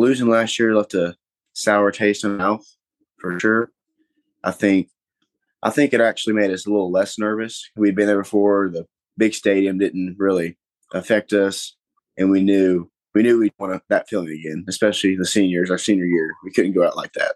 losing 0.00 0.28
last 0.28 0.58
year 0.58 0.74
left 0.74 0.94
a 0.94 1.14
sour 1.52 1.92
taste 1.92 2.24
in 2.24 2.36
my 2.36 2.38
mouth 2.38 2.76
for 3.18 3.38
sure. 3.38 3.70
I 4.42 4.50
think 4.50 4.88
I 5.62 5.70
think 5.70 5.92
it 5.92 6.00
actually 6.00 6.32
made 6.32 6.50
us 6.50 6.66
a 6.66 6.70
little 6.70 6.90
less 6.90 7.18
nervous. 7.18 7.68
We'd 7.76 7.94
been 7.94 8.06
there 8.06 8.22
before. 8.22 8.70
The 8.70 8.86
big 9.18 9.34
stadium 9.34 9.78
didn't 9.78 10.16
really 10.18 10.56
affect 10.94 11.34
us, 11.34 11.76
and 12.16 12.30
we 12.30 12.42
knew 12.42 12.90
we 13.14 13.22
knew 13.22 13.38
we'd 13.38 13.52
want 13.58 13.82
that 13.88 14.08
feeling 14.08 14.30
again, 14.30 14.64
especially 14.68 15.16
the 15.16 15.26
seniors. 15.26 15.70
Our 15.70 15.78
senior 15.78 16.06
year, 16.06 16.34
we 16.42 16.50
couldn't 16.50 16.72
go 16.72 16.86
out 16.86 16.96
like 16.96 17.12
that. 17.12 17.34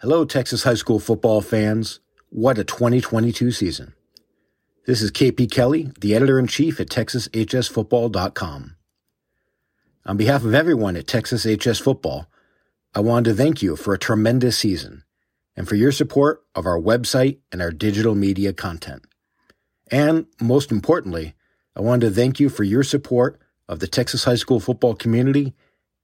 Hello, 0.00 0.24
Texas 0.24 0.64
high 0.64 0.74
school 0.74 0.98
football 0.98 1.40
fans. 1.40 2.00
What 2.28 2.58
a 2.58 2.64
2022 2.64 3.52
season. 3.52 3.94
This 4.86 5.00
is 5.00 5.10
KP 5.10 5.50
Kelly, 5.50 5.90
the 6.00 6.14
editor 6.14 6.38
in 6.38 6.46
chief 6.46 6.78
at 6.78 6.88
TexasHSFootball.com. 6.88 8.76
On 10.04 10.16
behalf 10.18 10.44
of 10.44 10.52
everyone 10.52 10.96
at 10.96 11.06
Texas 11.06 11.46
HS 11.46 11.78
Football, 11.78 12.26
I 12.94 13.00
wanted 13.00 13.30
to 13.30 13.36
thank 13.36 13.62
you 13.62 13.76
for 13.76 13.94
a 13.94 13.98
tremendous 13.98 14.58
season 14.58 15.04
and 15.56 15.66
for 15.66 15.74
your 15.74 15.90
support 15.90 16.44
of 16.54 16.66
our 16.66 16.78
website 16.78 17.38
and 17.50 17.62
our 17.62 17.70
digital 17.70 18.14
media 18.14 18.52
content. 18.52 19.06
And 19.90 20.26
most 20.38 20.70
importantly, 20.70 21.34
I 21.74 21.80
wanted 21.80 22.10
to 22.10 22.14
thank 22.14 22.38
you 22.38 22.50
for 22.50 22.62
your 22.62 22.82
support 22.82 23.40
of 23.66 23.78
the 23.78 23.86
Texas 23.86 24.24
high 24.24 24.34
school 24.34 24.60
football 24.60 24.94
community 24.94 25.54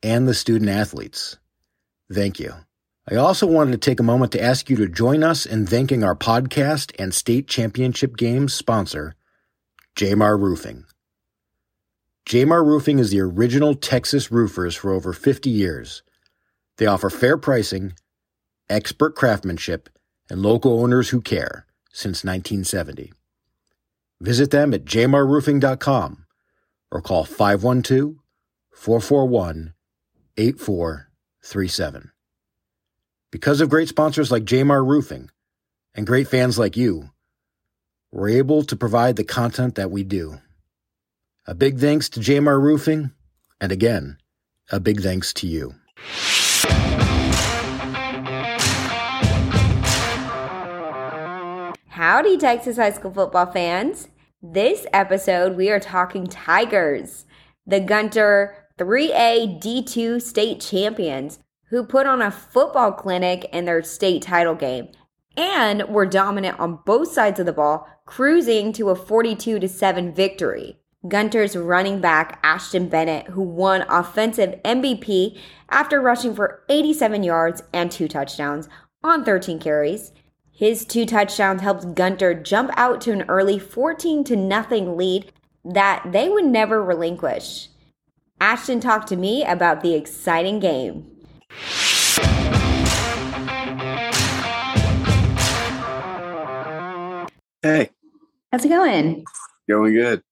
and 0.02 0.26
the 0.26 0.32
student 0.32 0.70
athletes. 0.70 1.36
Thank 2.10 2.40
you. 2.40 2.54
I 3.08 3.16
also 3.16 3.46
wanted 3.46 3.72
to 3.72 3.78
take 3.78 3.98
a 3.98 4.04
moment 4.04 4.32
to 4.32 4.42
ask 4.42 4.68
you 4.68 4.76
to 4.76 4.88
join 4.88 5.22
us 5.24 5.46
in 5.46 5.66
thanking 5.66 6.04
our 6.04 6.14
podcast 6.14 6.92
and 6.98 7.14
state 7.14 7.48
championship 7.48 8.16
games 8.16 8.52
sponsor, 8.52 9.14
Jamar 9.96 10.38
Roofing. 10.38 10.84
Jamar 12.26 12.64
Roofing 12.64 12.98
is 12.98 13.10
the 13.10 13.20
original 13.20 13.74
Texas 13.74 14.30
roofers 14.30 14.76
for 14.76 14.92
over 14.92 15.12
50 15.12 15.48
years. 15.48 16.02
They 16.76 16.86
offer 16.86 17.10
fair 17.10 17.36
pricing, 17.38 17.94
expert 18.68 19.16
craftsmanship, 19.16 19.88
and 20.28 20.42
local 20.42 20.80
owners 20.80 21.08
who 21.08 21.20
care 21.20 21.66
since 21.92 22.22
1970. 22.22 23.12
Visit 24.20 24.50
them 24.50 24.74
at 24.74 24.84
jmarroofing.com 24.84 26.26
or 26.92 27.00
call 27.00 27.24
512 27.24 28.16
441 28.72 29.74
8437. 30.36 32.12
Because 33.30 33.60
of 33.60 33.70
great 33.70 33.88
sponsors 33.88 34.32
like 34.32 34.42
Jamar 34.42 34.84
Roofing 34.84 35.30
and 35.94 36.04
great 36.04 36.26
fans 36.26 36.58
like 36.58 36.76
you, 36.76 37.10
we're 38.10 38.30
able 38.30 38.64
to 38.64 38.74
provide 38.74 39.14
the 39.14 39.22
content 39.22 39.76
that 39.76 39.92
we 39.92 40.02
do. 40.02 40.40
A 41.46 41.54
big 41.54 41.78
thanks 41.78 42.08
to 42.08 42.20
Jamar 42.20 42.60
Roofing, 42.60 43.12
and 43.60 43.70
again, 43.70 44.18
a 44.72 44.80
big 44.80 45.00
thanks 45.00 45.32
to 45.34 45.46
you. 45.46 45.76
Howdy, 51.86 52.36
Texas 52.36 52.76
high 52.78 52.90
school 52.90 53.12
football 53.12 53.46
fans. 53.46 54.08
This 54.42 54.86
episode, 54.92 55.56
we 55.56 55.70
are 55.70 55.78
talking 55.78 56.26
Tigers, 56.26 57.26
the 57.64 57.78
Gunter 57.78 58.56
3A 58.76 59.62
D2 59.62 60.20
state 60.20 60.60
champions 60.60 61.38
who 61.70 61.84
put 61.84 62.06
on 62.06 62.20
a 62.20 62.30
football 62.30 62.92
clinic 62.92 63.48
in 63.52 63.64
their 63.64 63.82
state 63.82 64.22
title 64.22 64.54
game 64.54 64.88
and 65.36 65.88
were 65.88 66.06
dominant 66.06 66.58
on 66.60 66.80
both 66.84 67.12
sides 67.12 67.40
of 67.40 67.46
the 67.46 67.52
ball, 67.52 67.88
cruising 68.04 68.72
to 68.74 68.90
a 68.90 68.96
42 68.96 69.66
7 69.66 70.12
victory. 70.12 70.76
Gunter's 71.08 71.56
running 71.56 72.00
back 72.00 72.38
Ashton 72.42 72.88
Bennett, 72.88 73.28
who 73.28 73.40
won 73.40 73.86
offensive 73.88 74.60
MVP 74.64 75.38
after 75.70 76.00
rushing 76.00 76.34
for 76.34 76.62
87 76.68 77.22
yards 77.22 77.62
and 77.72 77.90
two 77.90 78.06
touchdowns 78.06 78.68
on 79.02 79.24
13 79.24 79.58
carries. 79.58 80.12
His 80.50 80.84
two 80.84 81.06
touchdowns 81.06 81.62
helped 81.62 81.94
Gunter 81.94 82.34
jump 82.34 82.70
out 82.76 83.00
to 83.02 83.12
an 83.12 83.22
early 83.30 83.58
14 83.58 84.24
to 84.24 84.36
nothing 84.36 84.94
lead 84.94 85.32
that 85.64 86.04
they 86.12 86.28
would 86.28 86.44
never 86.44 86.84
relinquish. 86.84 87.68
Ashton 88.40 88.80
talked 88.80 89.08
to 89.08 89.16
me 89.16 89.42
about 89.44 89.80
the 89.80 89.94
exciting 89.94 90.60
game. 90.60 91.19
Hey, 97.62 97.90
How's 98.50 98.64
it 98.64 98.70
going? 98.70 99.24
going 99.68 99.92
good. 99.92 100.22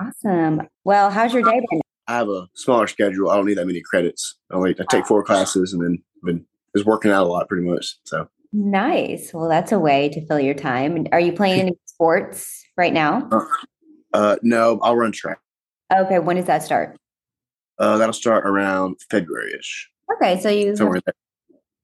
Awesome. 0.00 0.62
Well, 0.84 1.10
how's 1.10 1.34
your 1.34 1.42
day 1.42 1.60
been? 1.70 1.80
I 2.06 2.16
have 2.18 2.28
a 2.28 2.46
smaller 2.54 2.86
schedule. 2.86 3.30
I 3.30 3.36
don't 3.36 3.46
need 3.46 3.58
that 3.58 3.66
many 3.66 3.80
credits. 3.82 4.36
I 4.50 4.54
only 4.54 4.74
I 4.80 4.84
take 4.88 5.06
four 5.06 5.24
classes 5.24 5.72
and 5.72 5.82
then 5.82 6.02
been 6.22 6.44
just 6.76 6.86
working 6.86 7.10
out 7.10 7.26
a 7.26 7.28
lot 7.28 7.48
pretty 7.48 7.66
much. 7.68 7.96
So 8.04 8.28
Nice. 8.52 9.32
Well, 9.34 9.48
that's 9.48 9.72
a 9.72 9.78
way 9.78 10.08
to 10.10 10.24
fill 10.26 10.38
your 10.40 10.54
time. 10.54 11.06
Are 11.10 11.20
you 11.20 11.32
playing 11.32 11.60
any 11.60 11.72
sports 11.86 12.64
right 12.76 12.92
now? 12.92 13.28
uh 14.14 14.36
no, 14.42 14.78
I'll 14.82 14.96
run 14.96 15.10
track. 15.12 15.38
Okay. 15.92 16.20
When 16.20 16.36
does 16.36 16.46
that 16.46 16.62
start? 16.62 16.96
Uh 17.78 17.98
that'll 17.98 18.12
start 18.12 18.46
around 18.46 19.00
February 19.10 19.52
ish. 19.58 19.90
Okay. 20.14 20.40
So 20.40 20.48
you, 20.48 20.74
there. 20.76 21.00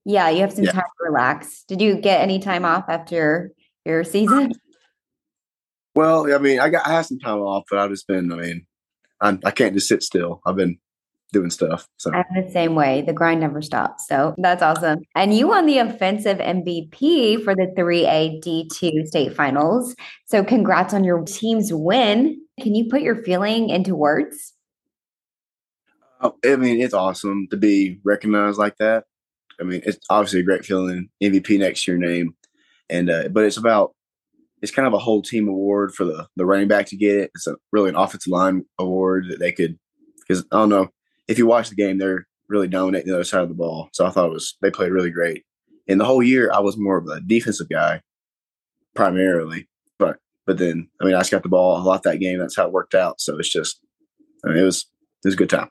yeah, 0.04 0.28
you 0.30 0.40
have 0.40 0.52
some 0.52 0.64
Yeah. 0.64 0.72
time 0.72 0.82
to 0.82 1.04
relax. 1.04 1.64
Did 1.64 1.80
you 1.80 1.96
get 1.96 2.20
any 2.20 2.38
time 2.38 2.64
off 2.64 2.84
after 2.88 3.52
your 3.84 4.04
season? 4.04 4.52
Well, 5.94 6.32
I 6.32 6.38
mean, 6.38 6.60
I 6.60 6.68
got 6.68 6.86
I 6.86 6.92
had 6.92 7.06
some 7.06 7.18
time 7.18 7.38
off, 7.40 7.64
but 7.68 7.80
I've 7.80 7.90
just 7.90 8.06
been. 8.06 8.30
I 8.30 8.36
mean, 8.36 8.66
I'm, 9.20 9.40
I 9.44 9.50
can't 9.50 9.74
just 9.74 9.88
sit 9.88 10.04
still. 10.04 10.40
I've 10.46 10.54
been 10.54 10.78
doing 11.32 11.50
stuff. 11.50 11.88
So 11.96 12.12
I'm 12.12 12.24
the 12.40 12.48
same 12.52 12.76
way. 12.76 13.02
The 13.02 13.12
grind 13.12 13.40
never 13.40 13.60
stops. 13.60 14.06
So 14.06 14.34
that's 14.38 14.62
awesome. 14.62 15.00
And 15.16 15.34
you 15.36 15.48
won 15.48 15.66
the 15.66 15.78
offensive 15.78 16.38
MVP 16.38 17.42
for 17.42 17.54
the 17.54 17.72
3A 17.76 18.40
D2 18.42 19.06
state 19.08 19.34
finals. 19.34 19.96
So 20.26 20.44
congrats 20.44 20.94
on 20.94 21.02
your 21.02 21.24
team's 21.24 21.72
win. 21.72 22.40
Can 22.60 22.76
you 22.76 22.88
put 22.88 23.02
your 23.02 23.16
feeling 23.16 23.68
into 23.68 23.96
words? 23.96 24.54
Oh, 26.20 26.34
I 26.44 26.56
mean, 26.56 26.80
it's 26.80 26.94
awesome 26.94 27.46
to 27.50 27.56
be 27.56 28.00
recognized 28.04 28.58
like 28.58 28.76
that. 28.78 29.04
I 29.60 29.64
mean, 29.64 29.82
it's 29.84 29.98
obviously 30.10 30.40
a 30.40 30.44
great 30.44 30.64
feeling. 30.64 31.08
MVP 31.22 31.58
next 31.58 31.84
to 31.84 31.92
your 31.92 32.00
name, 32.00 32.34
and 32.88 33.10
uh, 33.10 33.28
but 33.28 33.44
it's 33.44 33.56
about 33.56 33.94
it's 34.62 34.72
kind 34.72 34.88
of 34.88 34.94
a 34.94 34.98
whole 34.98 35.22
team 35.22 35.48
award 35.48 35.94
for 35.94 36.04
the 36.04 36.26
the 36.36 36.46
running 36.46 36.68
back 36.68 36.86
to 36.86 36.96
get 36.96 37.16
it. 37.16 37.30
It's 37.34 37.46
a 37.46 37.56
really 37.72 37.90
an 37.90 37.96
offensive 37.96 38.30
line 38.30 38.64
award 38.78 39.26
that 39.30 39.38
they 39.38 39.52
could 39.52 39.78
because 40.26 40.44
I 40.52 40.56
don't 40.56 40.68
know 40.68 40.88
if 41.28 41.38
you 41.38 41.46
watch 41.46 41.68
the 41.68 41.76
game, 41.76 41.98
they're 41.98 42.26
really 42.48 42.68
dominating 42.68 43.08
the 43.08 43.14
other 43.14 43.24
side 43.24 43.42
of 43.42 43.48
the 43.48 43.54
ball. 43.54 43.88
So 43.92 44.06
I 44.06 44.10
thought 44.10 44.26
it 44.26 44.32
was 44.32 44.56
they 44.62 44.70
played 44.70 44.92
really 44.92 45.10
great. 45.10 45.44
And 45.86 46.00
the 46.00 46.04
whole 46.04 46.22
year, 46.22 46.50
I 46.52 46.60
was 46.60 46.76
more 46.76 46.98
of 46.98 47.06
a 47.06 47.20
defensive 47.20 47.68
guy 47.68 48.02
primarily, 48.94 49.68
but 49.98 50.18
but 50.46 50.58
then 50.58 50.88
I 51.00 51.04
mean, 51.04 51.14
I 51.14 51.20
just 51.20 51.30
got 51.30 51.42
the 51.42 51.48
ball 51.48 51.80
a 51.80 51.82
lot 51.82 52.02
that 52.02 52.20
game. 52.20 52.38
That's 52.38 52.56
how 52.56 52.66
it 52.66 52.72
worked 52.72 52.94
out. 52.94 53.20
So 53.20 53.38
it's 53.38 53.50
just 53.52 53.80
I 54.44 54.48
mean, 54.48 54.58
it 54.58 54.64
was 54.64 54.86
it 55.24 55.28
was 55.28 55.34
a 55.34 55.38
good 55.38 55.50
time. 55.50 55.68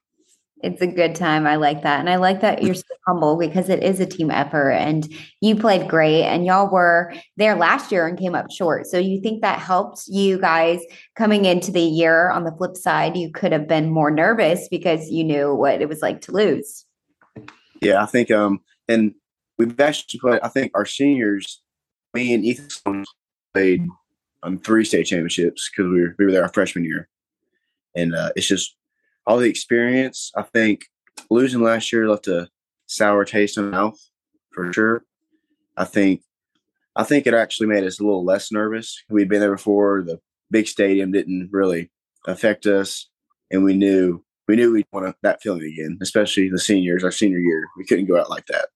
It's 0.63 0.81
a 0.81 0.87
good 0.87 1.13
time. 1.13 1.45
I 1.45 1.55
like 1.55 1.83
that. 1.83 1.99
And 1.99 2.09
I 2.09 2.15
like 2.15 2.41
that 2.41 2.63
you're 2.63 2.73
so 2.73 2.83
humble 3.07 3.37
because 3.37 3.69
it 3.69 3.83
is 3.83 3.99
a 3.99 4.05
team 4.05 4.31
effort 4.31 4.71
and 4.71 5.07
you 5.39 5.55
played 5.55 5.87
great 5.87 6.23
and 6.23 6.45
y'all 6.45 6.69
were 6.69 7.13
there 7.37 7.55
last 7.55 7.91
year 7.91 8.07
and 8.07 8.17
came 8.17 8.33
up 8.33 8.49
short. 8.51 8.87
So 8.87 8.97
you 8.97 9.21
think 9.21 9.41
that 9.41 9.59
helped 9.59 10.07
you 10.07 10.39
guys 10.39 10.81
coming 11.15 11.45
into 11.45 11.71
the 11.71 11.81
year? 11.81 12.31
On 12.31 12.43
the 12.43 12.51
flip 12.51 12.75
side, 12.75 13.15
you 13.15 13.31
could 13.31 13.51
have 13.51 13.67
been 13.67 13.91
more 13.91 14.09
nervous 14.09 14.67
because 14.67 15.09
you 15.09 15.23
knew 15.23 15.53
what 15.53 15.79
it 15.79 15.87
was 15.87 16.01
like 16.01 16.21
to 16.21 16.31
lose. 16.31 16.85
Yeah, 17.81 18.01
I 18.01 18.07
think 18.07 18.31
um 18.31 18.61
and 18.87 19.13
we've 19.59 19.79
actually 19.79 20.19
played 20.19 20.39
I 20.41 20.47
think 20.47 20.71
our 20.73 20.85
seniors, 20.85 21.61
me 22.15 22.33
and 22.33 22.43
Ethan 22.43 23.05
played 23.53 23.87
on 24.41 24.59
three 24.59 24.85
state 24.85 25.05
championships 25.05 25.69
because 25.69 25.91
we 25.91 26.01
were 26.01 26.15
we 26.17 26.25
were 26.25 26.31
there 26.31 26.43
our 26.43 26.53
freshman 26.53 26.83
year. 26.83 27.09
And 27.95 28.15
uh, 28.15 28.29
it's 28.35 28.47
just 28.47 28.75
all 29.27 29.37
the 29.37 29.49
experience. 29.49 30.31
I 30.35 30.41
think 30.41 30.85
losing 31.29 31.61
last 31.61 31.91
year 31.91 32.09
left 32.09 32.27
a 32.27 32.49
sour 32.87 33.25
taste 33.25 33.57
in 33.57 33.69
my 33.69 33.77
mouth 33.77 33.99
for 34.53 34.71
sure. 34.73 35.03
I 35.75 35.85
think 35.85 36.23
I 36.95 37.03
think 37.03 37.27
it 37.27 37.35
actually 37.35 37.67
made 37.67 37.83
us 37.83 37.99
a 37.99 38.03
little 38.03 38.25
less 38.25 38.51
nervous. 38.51 39.03
We'd 39.09 39.29
been 39.29 39.41
there 39.41 39.51
before. 39.51 40.01
The 40.03 40.19
big 40.49 40.67
stadium 40.67 41.11
didn't 41.11 41.49
really 41.51 41.91
affect 42.25 42.65
us, 42.65 43.09
and 43.51 43.63
we 43.63 43.75
knew 43.75 44.23
we 44.47 44.55
knew 44.55 44.73
we'd 44.73 44.87
want 44.91 45.15
that 45.21 45.41
feeling 45.43 45.61
again, 45.61 45.99
especially 46.01 46.49
the 46.49 46.57
seniors. 46.57 47.03
Our 47.03 47.11
senior 47.11 47.37
year, 47.37 47.67
we 47.77 47.85
couldn't 47.85 48.05
go 48.07 48.19
out 48.19 48.29
like 48.29 48.47
that. 48.47 48.69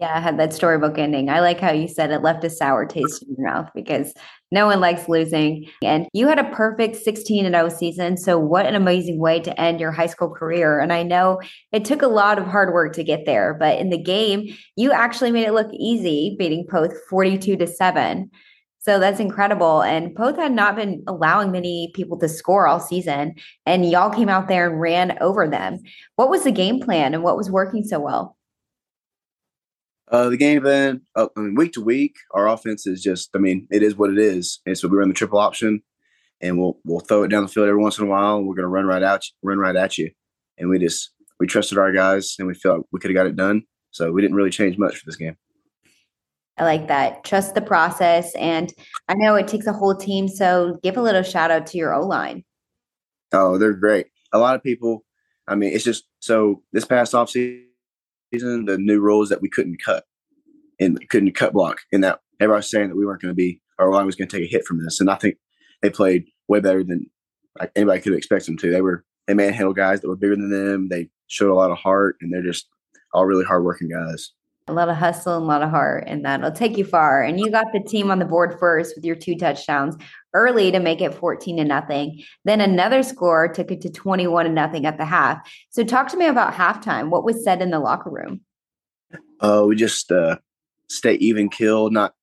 Yeah, 0.00 0.16
I 0.16 0.20
had 0.20 0.40
that 0.40 0.52
storybook 0.52 0.98
ending. 0.98 1.30
I 1.30 1.38
like 1.38 1.60
how 1.60 1.70
you 1.70 1.86
said 1.86 2.10
it 2.10 2.22
left 2.22 2.42
a 2.42 2.50
sour 2.50 2.84
taste 2.84 3.22
in 3.22 3.36
your 3.38 3.46
mouth 3.48 3.70
because 3.76 4.12
no 4.50 4.66
one 4.66 4.80
likes 4.80 5.08
losing. 5.08 5.70
And 5.84 6.08
you 6.12 6.26
had 6.26 6.40
a 6.40 6.50
perfect 6.50 6.96
16 6.96 7.46
and 7.46 7.54
0 7.54 7.68
season. 7.68 8.16
So, 8.16 8.36
what 8.36 8.66
an 8.66 8.74
amazing 8.74 9.20
way 9.20 9.38
to 9.40 9.60
end 9.60 9.78
your 9.78 9.92
high 9.92 10.06
school 10.06 10.30
career. 10.30 10.80
And 10.80 10.92
I 10.92 11.04
know 11.04 11.40
it 11.70 11.84
took 11.84 12.02
a 12.02 12.08
lot 12.08 12.40
of 12.40 12.46
hard 12.46 12.74
work 12.74 12.92
to 12.94 13.04
get 13.04 13.24
there, 13.24 13.54
but 13.54 13.78
in 13.78 13.90
the 13.90 14.02
game, 14.02 14.56
you 14.74 14.90
actually 14.90 15.30
made 15.30 15.46
it 15.46 15.54
look 15.54 15.72
easy, 15.72 16.34
beating 16.38 16.66
Poth 16.68 16.94
42 17.08 17.56
to 17.56 17.66
7. 17.66 18.30
So 18.80 18.98
that's 18.98 19.20
incredible. 19.20 19.80
And 19.80 20.14
Poth 20.14 20.36
had 20.36 20.52
not 20.52 20.74
been 20.74 21.04
allowing 21.06 21.52
many 21.52 21.92
people 21.94 22.18
to 22.18 22.28
score 22.28 22.66
all 22.66 22.80
season, 22.80 23.36
and 23.64 23.88
y'all 23.88 24.10
came 24.10 24.28
out 24.28 24.48
there 24.48 24.68
and 24.68 24.80
ran 24.80 25.16
over 25.20 25.46
them. 25.46 25.78
What 26.16 26.30
was 26.30 26.42
the 26.42 26.52
game 26.52 26.80
plan 26.80 27.14
and 27.14 27.22
what 27.22 27.36
was 27.36 27.48
working 27.48 27.84
so 27.84 28.00
well? 28.00 28.36
Uh, 30.10 30.28
the 30.28 30.36
game 30.36 30.62
plan, 30.62 31.00
uh, 31.16 31.28
I 31.36 31.40
mean, 31.40 31.54
week 31.54 31.72
to 31.72 31.80
week, 31.80 32.14
our 32.32 32.48
offense 32.48 32.86
is 32.86 33.02
just, 33.02 33.30
I 33.34 33.38
mean, 33.38 33.66
it 33.70 33.82
is 33.82 33.96
what 33.96 34.10
it 34.10 34.18
is. 34.18 34.60
And 34.66 34.76
so 34.76 34.86
we 34.86 34.98
run 34.98 35.08
the 35.08 35.14
triple 35.14 35.38
option 35.38 35.82
and 36.40 36.58
we'll 36.58 36.78
we'll 36.84 37.00
throw 37.00 37.22
it 37.22 37.28
down 37.28 37.42
the 37.42 37.48
field 37.48 37.68
every 37.68 37.80
once 37.80 37.98
in 37.98 38.04
a 38.04 38.08
while. 38.08 38.36
And 38.36 38.46
we're 38.46 38.54
going 38.54 38.64
to 38.64 38.68
run 38.68 38.84
right 38.84 39.02
out, 39.02 39.24
run 39.42 39.58
right 39.58 39.74
at 39.74 39.96
you. 39.96 40.10
And 40.58 40.68
we 40.68 40.78
just, 40.78 41.10
we 41.40 41.46
trusted 41.46 41.78
our 41.78 41.90
guys 41.90 42.36
and 42.38 42.46
we 42.46 42.54
felt 42.54 42.78
like 42.78 42.86
we 42.92 43.00
could 43.00 43.10
have 43.10 43.16
got 43.16 43.26
it 43.26 43.36
done. 43.36 43.62
So 43.92 44.12
we 44.12 44.20
didn't 44.20 44.36
really 44.36 44.50
change 44.50 44.76
much 44.76 44.96
for 44.96 45.06
this 45.06 45.16
game. 45.16 45.36
I 46.58 46.64
like 46.64 46.86
that. 46.88 47.24
Trust 47.24 47.54
the 47.54 47.62
process. 47.62 48.34
And 48.36 48.72
I 49.08 49.14
know 49.14 49.34
it 49.34 49.48
takes 49.48 49.66
a 49.66 49.72
whole 49.72 49.96
team. 49.96 50.28
So 50.28 50.78
give 50.82 50.96
a 50.96 51.02
little 51.02 51.22
shout 51.22 51.50
out 51.50 51.66
to 51.68 51.78
your 51.78 51.94
O 51.94 52.06
line. 52.06 52.44
Oh, 53.32 53.58
they're 53.58 53.72
great. 53.72 54.06
A 54.32 54.38
lot 54.38 54.54
of 54.54 54.62
people, 54.62 55.04
I 55.48 55.54
mean, 55.54 55.72
it's 55.72 55.84
just 55.84 56.04
so 56.20 56.62
this 56.72 56.84
past 56.84 57.12
offseason, 57.12 57.64
the 58.42 58.78
new 58.78 59.00
rules 59.00 59.28
that 59.28 59.42
we 59.42 59.48
couldn't 59.48 59.82
cut 59.84 60.04
and 60.80 60.98
couldn't 61.08 61.34
cut 61.34 61.52
block. 61.52 61.78
And 61.92 62.02
that 62.04 62.20
everybody 62.40 62.58
was 62.58 62.70
saying 62.70 62.88
that 62.88 62.96
we 62.96 63.06
weren't 63.06 63.22
going 63.22 63.32
to 63.32 63.36
be, 63.36 63.60
our 63.78 63.90
line 63.90 64.06
was 64.06 64.16
going 64.16 64.28
to 64.28 64.36
take 64.36 64.46
a 64.48 64.50
hit 64.50 64.64
from 64.64 64.82
this. 64.82 65.00
And 65.00 65.10
I 65.10 65.16
think 65.16 65.36
they 65.82 65.90
played 65.90 66.26
way 66.48 66.60
better 66.60 66.84
than 66.84 67.06
anybody 67.76 68.00
could 68.00 68.14
expect 68.14 68.46
them 68.46 68.56
to. 68.58 68.70
They 68.70 68.82
were, 68.82 69.04
they 69.26 69.34
manhandled 69.34 69.76
guys 69.76 70.00
that 70.00 70.08
were 70.08 70.16
bigger 70.16 70.36
than 70.36 70.50
them. 70.50 70.88
They 70.88 71.08
showed 71.26 71.50
a 71.50 71.54
lot 71.54 71.70
of 71.70 71.78
heart 71.78 72.16
and 72.20 72.32
they're 72.32 72.42
just 72.42 72.68
all 73.12 73.26
really 73.26 73.44
hardworking 73.44 73.88
guys 73.88 74.32
a 74.66 74.72
lot 74.72 74.88
of 74.88 74.96
hustle 74.96 75.36
and 75.36 75.44
a 75.44 75.46
lot 75.46 75.62
of 75.62 75.70
heart, 75.70 76.04
and 76.06 76.24
that'll 76.24 76.50
take 76.50 76.78
you 76.78 76.84
far. 76.84 77.22
And 77.22 77.38
you 77.38 77.50
got 77.50 77.72
the 77.72 77.80
team 77.80 78.10
on 78.10 78.18
the 78.18 78.24
board 78.24 78.58
first 78.58 78.96
with 78.96 79.04
your 79.04 79.16
two 79.16 79.36
touchdowns 79.36 79.96
early 80.34 80.70
to 80.72 80.80
make 80.80 81.00
it 81.00 81.14
14 81.14 81.56
to 81.56 81.64
nothing. 81.64 82.22
Then 82.44 82.60
another 82.60 83.02
score 83.02 83.48
took 83.48 83.70
it 83.70 83.80
to 83.82 83.90
21 83.90 84.44
to 84.44 84.50
nothing 84.50 84.84
at 84.84 84.98
the 84.98 85.04
half. 85.04 85.38
So 85.70 85.84
talk 85.84 86.08
to 86.08 86.16
me 86.16 86.26
about 86.26 86.54
halftime. 86.54 87.08
What 87.10 87.24
was 87.24 87.42
said 87.42 87.62
in 87.62 87.70
the 87.70 87.80
locker 87.80 88.10
room? 88.10 88.40
Uh, 89.40 89.64
we 89.66 89.76
just 89.76 90.10
uh, 90.10 90.36
stay 90.88 91.14
even 91.14 91.48
kill, 91.48 91.90
not 91.90 92.14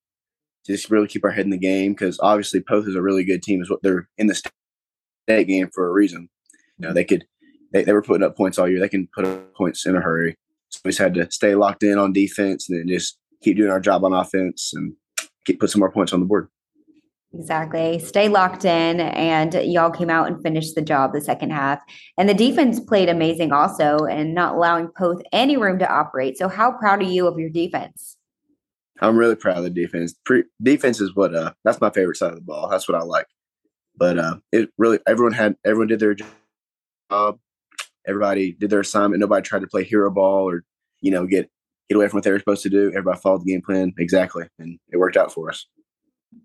just 0.66 0.92
really 0.92 1.08
keep 1.08 1.24
our 1.24 1.32
head 1.32 1.46
in 1.46 1.52
the 1.52 1.58
game 1.58 1.94
because 1.94 2.20
obviously 2.22 2.62
Poth 2.62 2.88
is 2.88 2.96
a 2.96 3.02
really 3.02 3.24
good 3.24 3.42
team. 3.42 3.62
Is 3.62 3.70
what 3.70 3.82
they're 3.82 4.08
in 4.18 4.28
the 4.28 4.36
state 4.36 5.48
game 5.48 5.70
for 5.74 5.88
a 5.88 5.92
reason. 5.92 6.30
You 6.78 6.88
know, 6.88 6.94
they 6.94 7.04
could 7.04 7.26
they, 7.72 7.84
they 7.84 7.94
were 7.94 8.02
putting 8.02 8.24
up 8.24 8.36
points 8.36 8.58
all 8.58 8.68
year. 8.68 8.80
They 8.80 8.90
can 8.90 9.08
put 9.14 9.26
up 9.26 9.54
points 9.56 9.86
in 9.86 9.96
a 9.96 10.02
hurry. 10.02 10.38
So 10.70 10.82
we 10.86 10.90
just 10.90 11.00
had 11.00 11.14
to 11.16 11.30
stay 11.32 11.56
locked 11.56 11.84
in 11.84 11.98
on 11.98 12.14
defense 12.14 12.70
and 12.70 12.80
then 12.80 12.88
just 12.88 13.18
keep 13.42 13.58
doing 13.58 13.72
our 13.72 13.80
job 13.80 14.06
on 14.06 14.14
offense 14.14 14.72
and 14.74 14.94
keep 15.46 15.60
put 15.60 15.70
some 15.70 15.80
more 15.80 15.92
points 15.92 16.14
on 16.14 16.20
the 16.20 16.26
board. 16.26 16.48
Exactly. 17.34 17.98
Stay 18.00 18.28
locked 18.28 18.66
in, 18.66 19.00
and 19.00 19.54
y'all 19.54 19.90
came 19.90 20.10
out 20.10 20.28
and 20.28 20.42
finished 20.44 20.76
the 20.76 20.82
job 20.82 21.14
the 21.14 21.22
second 21.22 21.52
half. 21.52 21.80
And 22.18 22.28
the 22.28 22.34
defense 22.34 22.80
played 22.80 23.08
amazing 23.08 23.54
also, 23.54 24.00
and 24.00 24.34
not 24.34 24.56
allowing 24.56 24.90
Poth 24.98 25.22
any 25.32 25.56
room 25.56 25.80
to 25.80 25.90
operate. 25.90 26.38
So, 26.38 26.50
how 26.50 26.74
proud 26.74 27.00
are 27.00 27.06
you 27.06 27.28
of 27.28 27.40
your 27.40 27.50
defense? 27.50 28.18
I'm 29.00 29.16
really 29.16 29.36
proud 29.36 29.58
of 29.58 29.64
the 29.64 29.70
defense. 29.70 30.14
Pre- 30.26 30.44
defense 30.62 31.00
is 31.00 31.16
what 31.16 31.34
uh 31.34 31.54
that's 31.64 31.82
my 31.82 31.90
favorite 31.90 32.18
side 32.18 32.32
of 32.32 32.36
the 32.36 32.42
ball. 32.42 32.70
That's 32.70 32.88
what 32.88 33.00
I 33.00 33.04
like. 33.04 33.26
But 33.96 34.20
uh 34.20 34.36
it 34.52 34.70
really 34.78 35.00
everyone 35.08 35.34
had 35.34 35.56
everyone 35.66 35.88
did 35.88 36.00
their 36.00 36.16
job 37.10 37.40
everybody 38.08 38.54
did 38.54 38.70
their 38.70 38.80
assignment. 38.80 39.20
Nobody 39.20 39.42
tried 39.42 39.62
to 39.62 39.68
play 39.68 39.84
hero 39.84 40.12
ball 40.12 40.50
or, 40.50 40.64
you 41.02 41.12
know, 41.12 41.26
get 41.26 41.50
get 41.90 41.96
away 41.96 42.08
from 42.08 42.18
what 42.18 42.24
they 42.24 42.32
were 42.32 42.40
supposed 42.40 42.64
to 42.64 42.70
do. 42.70 42.90
Everybody 42.90 43.20
followed 43.20 43.42
the 43.42 43.52
game 43.52 43.62
plan 43.62 43.94
exactly, 43.98 44.48
and 44.60 44.80
it 44.92 44.98
worked 44.98 45.18
out 45.18 45.34
for 45.34 45.50
us. 45.50 45.66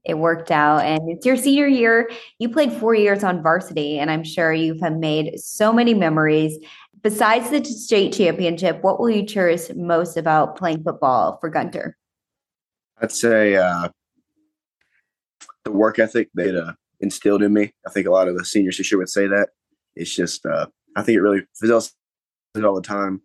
It 0.05 0.19
worked 0.19 0.51
out, 0.51 0.85
and 0.85 1.11
it's 1.11 1.27
your 1.27 1.37
senior 1.37 1.67
year. 1.67 2.09
You 2.39 2.49
played 2.49 2.73
four 2.73 2.95
years 2.95 3.25
on 3.25 3.43
varsity, 3.43 3.99
and 3.99 4.11
I'm 4.11 4.23
sure 4.23 4.53
you 4.53 4.79
have 4.81 4.97
made 4.97 5.39
so 5.41 5.73
many 5.73 5.95
memories. 5.95 6.59
Besides 7.03 7.51
the 7.51 7.65
state 7.65 8.13
championship, 8.13 8.83
what 8.83 9.01
will 9.01 9.11
you 9.11 9.25
cherish 9.25 9.69
most 9.75 10.17
about 10.17 10.57
playing 10.57 10.83
football 10.85 11.39
for 11.41 11.51
Gunter? 11.51 11.97
I'd 12.99 13.13
say 13.13 13.57
uh, 13.57 13.89
the 15.65 15.73
work 15.73 15.99
ethic 15.99 16.29
that 16.35 16.57
uh, 16.57 16.73
instilled 17.01 17.43
in 17.43 17.53
me. 17.53 17.73
I 17.87 17.91
think 17.91 18.07
a 18.07 18.11
lot 18.11 18.29
of 18.29 18.39
the 18.39 18.45
seniors 18.45 18.79
this 18.79 18.91
year 18.91 18.99
would 18.99 19.09
say 19.09 19.27
that. 19.27 19.51
It's 19.95 20.15
just 20.15 20.47
uh, 20.47 20.67
I 20.97 21.03
think 21.03 21.17
it 21.17 21.21
really 21.21 21.43
said 21.53 21.71
it 22.55 22.65
all 22.65 22.75
the 22.75 22.83
time. 22.83 23.23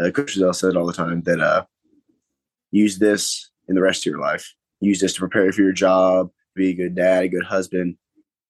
Uh, 0.00 0.10
Coach 0.10 0.36
Fazell 0.36 0.54
said 0.54 0.76
all 0.76 0.86
the 0.86 0.92
time 0.92 1.22
that 1.22 1.40
uh, 1.40 1.64
use 2.70 2.98
this 2.98 3.50
in 3.68 3.74
the 3.74 3.82
rest 3.82 4.06
of 4.06 4.10
your 4.10 4.20
life. 4.20 4.54
Use 4.82 5.00
this 5.00 5.14
to 5.14 5.20
prepare 5.20 5.46
you 5.46 5.52
for 5.52 5.62
your 5.62 5.72
job, 5.72 6.30
be 6.54 6.70
a 6.70 6.74
good 6.74 6.94
dad, 6.94 7.24
a 7.24 7.28
good 7.28 7.44
husband, 7.44 7.96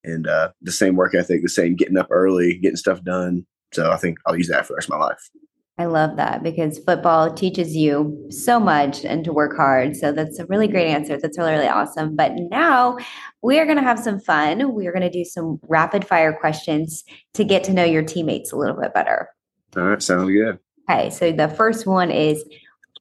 and 0.02 0.26
uh, 0.26 0.50
the 0.62 0.72
same 0.72 0.96
work 0.96 1.14
ethic, 1.14 1.42
the 1.42 1.48
same 1.48 1.76
getting 1.76 1.96
up 1.96 2.08
early, 2.10 2.58
getting 2.58 2.76
stuff 2.76 3.02
done. 3.04 3.46
So 3.72 3.92
I 3.92 3.96
think 3.96 4.18
I'll 4.26 4.36
use 4.36 4.48
that 4.48 4.66
for 4.66 4.72
the 4.72 4.76
rest 4.76 4.88
of 4.88 4.98
my 4.98 5.04
life. 5.04 5.30
I 5.78 5.86
love 5.86 6.16
that 6.16 6.42
because 6.42 6.78
football 6.78 7.32
teaches 7.32 7.74
you 7.74 8.26
so 8.30 8.60
much 8.60 9.04
and 9.04 9.24
to 9.24 9.32
work 9.32 9.56
hard. 9.56 9.96
So 9.96 10.12
that's 10.12 10.38
a 10.38 10.46
really 10.46 10.68
great 10.68 10.88
answer. 10.88 11.18
That's 11.18 11.38
really, 11.38 11.52
really 11.52 11.68
awesome. 11.68 12.14
But 12.14 12.32
now 12.36 12.98
we 13.42 13.58
are 13.58 13.64
going 13.64 13.78
to 13.78 13.82
have 13.82 13.98
some 13.98 14.20
fun. 14.20 14.74
We 14.74 14.86
are 14.86 14.92
going 14.92 15.02
to 15.02 15.10
do 15.10 15.24
some 15.24 15.58
rapid 15.68 16.06
fire 16.06 16.32
questions 16.32 17.04
to 17.34 17.44
get 17.44 17.64
to 17.64 17.72
know 17.72 17.84
your 17.84 18.02
teammates 18.02 18.52
a 18.52 18.56
little 18.56 18.78
bit 18.78 18.92
better. 18.92 19.30
All 19.76 19.84
right. 19.84 20.02
Sounds 20.02 20.30
good. 20.30 20.58
Okay. 20.88 21.08
So 21.10 21.32
the 21.32 21.48
first 21.48 21.86
one 21.86 22.10
is 22.10 22.44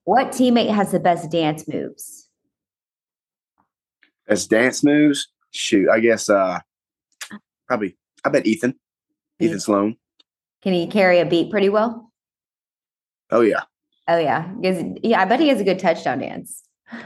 what 0.05 0.27
teammate 0.27 0.73
has 0.73 0.91
the 0.91 0.99
best 0.99 1.29
dance 1.29 1.67
moves? 1.67 2.20
Best 4.27 4.49
dance 4.49 4.83
moves? 4.83 5.27
Shoot. 5.51 5.89
I 5.89 5.99
guess 5.99 6.29
uh 6.29 6.59
probably, 7.67 7.97
I 8.23 8.29
bet 8.29 8.45
Ethan. 8.45 8.75
Ethan 9.39 9.59
Sloan. 9.59 9.95
Can 10.61 10.73
he 10.73 10.87
carry 10.87 11.19
a 11.19 11.25
beat 11.25 11.49
pretty 11.49 11.69
well? 11.69 12.11
Oh 13.31 13.41
yeah. 13.41 13.63
Oh 14.07 14.17
yeah. 14.17 14.51
Yeah, 14.61 15.21
I 15.21 15.25
bet 15.25 15.39
he 15.39 15.49
has 15.49 15.59
a 15.59 15.63
good 15.63 15.79
touchdown 15.79 16.19
dance. 16.19 16.63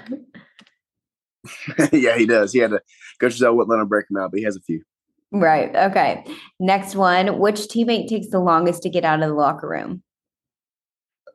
yeah, 1.91 2.17
he 2.17 2.25
does. 2.25 2.51
He 2.51 2.59
had 2.59 2.71
to 2.71 2.81
Coach 3.19 3.33
Zell 3.33 3.55
wouldn't 3.55 3.69
let 3.69 3.79
him 3.79 3.87
break 3.87 4.09
him 4.09 4.17
out, 4.17 4.31
but 4.31 4.39
he 4.39 4.45
has 4.45 4.55
a 4.55 4.61
few. 4.61 4.81
Right. 5.31 5.75
Okay. 5.75 6.25
Next 6.59 6.95
one. 6.95 7.39
Which 7.39 7.61
teammate 7.61 8.07
takes 8.07 8.29
the 8.29 8.39
longest 8.39 8.83
to 8.83 8.89
get 8.89 9.03
out 9.03 9.21
of 9.21 9.29
the 9.29 9.35
locker 9.35 9.67
room? 9.67 10.03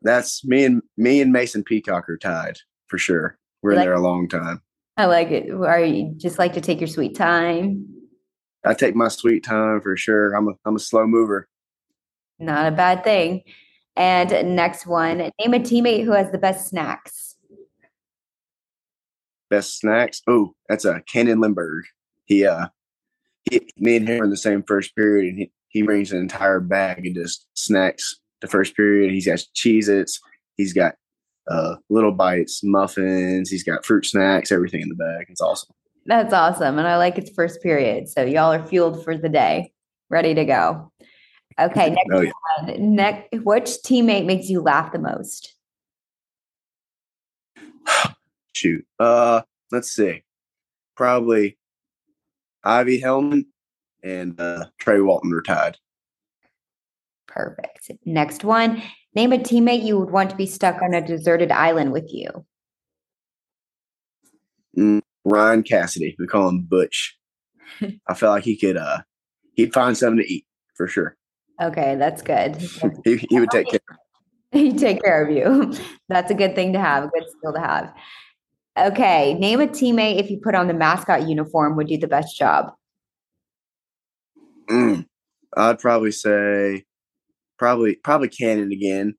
That's 0.02 0.44
me 0.44 0.64
and 0.64 0.82
me 0.96 1.20
and 1.20 1.32
Mason 1.32 1.62
Peacock 1.62 2.08
are 2.08 2.16
tied 2.16 2.58
for 2.86 2.98
sure. 2.98 3.38
We're 3.62 3.72
like, 3.72 3.80
in 3.80 3.86
there 3.86 3.94
a 3.94 4.00
long 4.00 4.28
time. 4.28 4.62
I 5.00 5.06
like 5.06 5.30
it. 5.30 5.50
Are 5.50 5.82
you 5.82 6.12
just 6.18 6.38
like 6.38 6.52
to 6.52 6.60
take 6.60 6.78
your 6.78 6.86
sweet 6.86 7.16
time? 7.16 7.86
I 8.66 8.74
take 8.74 8.94
my 8.94 9.08
sweet 9.08 9.42
time 9.42 9.80
for 9.80 9.96
sure. 9.96 10.34
I'm 10.34 10.48
a 10.48 10.52
I'm 10.66 10.76
a 10.76 10.78
slow 10.78 11.06
mover. 11.06 11.48
Not 12.38 12.70
a 12.70 12.76
bad 12.76 13.02
thing. 13.02 13.42
And 13.96 14.54
next 14.54 14.86
one, 14.86 15.16
name 15.16 15.54
a 15.54 15.58
teammate 15.58 16.04
who 16.04 16.12
has 16.12 16.30
the 16.30 16.38
best 16.38 16.68
snacks. 16.68 17.36
Best 19.48 19.78
snacks? 19.78 20.20
Oh, 20.28 20.54
that's 20.68 20.84
a 20.84 20.96
uh, 20.96 21.00
Cannon 21.10 21.40
Lindbergh. 21.40 21.86
He 22.26 22.44
uh 22.44 22.66
he, 23.50 23.72
me 23.78 23.96
and 23.96 24.06
him 24.06 24.20
are 24.20 24.24
in 24.24 24.30
the 24.30 24.36
same 24.36 24.62
first 24.62 24.94
period 24.94 25.30
and 25.30 25.38
he, 25.38 25.52
he 25.68 25.80
brings 25.80 26.12
an 26.12 26.18
entire 26.18 26.60
bag 26.60 27.06
of 27.06 27.14
just 27.14 27.46
snacks 27.54 28.20
the 28.42 28.48
first 28.48 28.76
period. 28.76 29.12
He's 29.12 29.26
got 29.26 29.38
Cheez 29.56 29.88
Its, 29.88 30.20
he's 30.58 30.74
got 30.74 30.96
uh, 31.50 31.76
little 31.88 32.12
bites, 32.12 32.62
muffins, 32.62 33.50
he's 33.50 33.64
got 33.64 33.84
fruit 33.84 34.06
snacks, 34.06 34.52
everything 34.52 34.80
in 34.80 34.88
the 34.88 34.94
bag. 34.94 35.26
It's 35.28 35.40
awesome. 35.40 35.74
That's 36.06 36.32
awesome. 36.32 36.78
And 36.78 36.86
I 36.86 36.96
like 36.96 37.18
its 37.18 37.30
first 37.30 37.62
period. 37.62 38.08
So 38.08 38.24
y'all 38.24 38.52
are 38.52 38.62
fueled 38.62 39.04
for 39.04 39.18
the 39.18 39.28
day, 39.28 39.72
ready 40.08 40.32
to 40.34 40.44
go. 40.44 40.90
Okay. 41.58 41.90
Next, 42.10 42.10
oh, 42.12 42.20
yeah. 42.20 42.76
next, 42.78 43.28
which 43.44 43.68
teammate 43.84 44.24
makes 44.24 44.48
you 44.48 44.62
laugh 44.62 44.92
the 44.92 44.98
most? 44.98 45.54
Shoot. 48.52 48.86
Uh, 48.98 49.42
let's 49.72 49.90
see. 49.92 50.22
Probably 50.96 51.58
Ivy 52.64 53.00
Hellman 53.00 53.46
and 54.02 54.40
uh, 54.40 54.66
Trey 54.78 55.00
Walton 55.00 55.30
retired. 55.30 55.78
Perfect. 57.26 57.90
Next 58.04 58.44
one. 58.44 58.82
Name 59.14 59.32
a 59.32 59.38
teammate 59.38 59.84
you 59.84 59.98
would 59.98 60.10
want 60.10 60.30
to 60.30 60.36
be 60.36 60.46
stuck 60.46 60.80
on 60.82 60.94
a 60.94 61.04
deserted 61.04 61.50
island 61.50 61.92
with 61.92 62.12
you. 62.12 62.28
Mm, 64.76 65.00
Ryan 65.24 65.62
Cassidy. 65.62 66.14
We 66.18 66.26
call 66.26 66.48
him 66.48 66.62
Butch. 66.62 67.18
I 68.08 68.14
feel 68.14 68.30
like 68.30 68.44
he 68.44 68.56
could 68.56 68.76
uh 68.76 69.00
he'd 69.54 69.72
find 69.72 69.96
something 69.96 70.24
to 70.24 70.32
eat 70.32 70.46
for 70.76 70.86
sure. 70.86 71.16
Okay, 71.60 71.96
that's 71.96 72.22
good. 72.22 72.56
he, 73.04 73.16
he 73.16 73.40
would 73.40 73.50
take 73.50 73.68
care. 73.68 73.80
He'd 74.52 74.78
take 74.78 75.00
care 75.00 75.24
of 75.24 75.30
you. 75.30 75.72
That's 76.08 76.28
a 76.32 76.34
good 76.34 76.56
thing 76.56 76.72
to 76.72 76.80
have, 76.80 77.04
a 77.04 77.08
good 77.08 77.22
skill 77.30 77.52
to 77.52 77.60
have. 77.60 77.94
Okay, 78.76 79.34
name 79.34 79.60
a 79.60 79.68
teammate 79.68 80.18
if 80.18 80.28
you 80.28 80.40
put 80.42 80.56
on 80.56 80.66
the 80.66 80.74
mascot 80.74 81.28
uniform 81.28 81.76
would 81.76 81.86
do 81.86 81.96
the 81.96 82.08
best 82.08 82.36
job. 82.36 82.72
Mm, 84.68 85.06
I'd 85.56 85.78
probably 85.78 86.10
say 86.10 86.84
probably 87.60 87.96
probably 87.96 88.28
Cannon 88.28 88.72
again. 88.72 89.14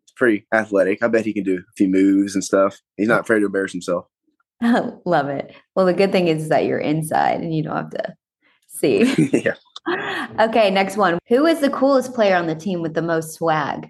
He's 0.00 0.12
pretty 0.16 0.46
athletic. 0.52 1.02
I 1.02 1.08
bet 1.08 1.26
he 1.26 1.34
can 1.34 1.44
do 1.44 1.58
a 1.58 1.72
few 1.76 1.88
moves 1.88 2.34
and 2.34 2.42
stuff. 2.42 2.80
He's 2.96 3.06
not 3.06 3.20
afraid 3.20 3.40
to 3.40 3.46
embarrass 3.46 3.72
himself. 3.72 4.06
Love 5.04 5.28
it. 5.28 5.54
Well, 5.76 5.86
the 5.86 5.92
good 5.92 6.10
thing 6.10 6.26
is 6.26 6.48
that 6.48 6.64
you're 6.64 6.78
inside 6.78 7.40
and 7.40 7.54
you 7.54 7.62
don't 7.62 7.76
have 7.76 7.90
to 7.90 8.14
see. 8.68 9.30
yeah. 9.44 9.54
Okay, 10.38 10.70
next 10.70 10.96
one. 10.96 11.18
Who 11.28 11.44
is 11.44 11.60
the 11.60 11.68
coolest 11.68 12.14
player 12.14 12.36
on 12.36 12.46
the 12.46 12.54
team 12.54 12.82
with 12.82 12.94
the 12.94 13.02
most 13.02 13.34
swag? 13.34 13.88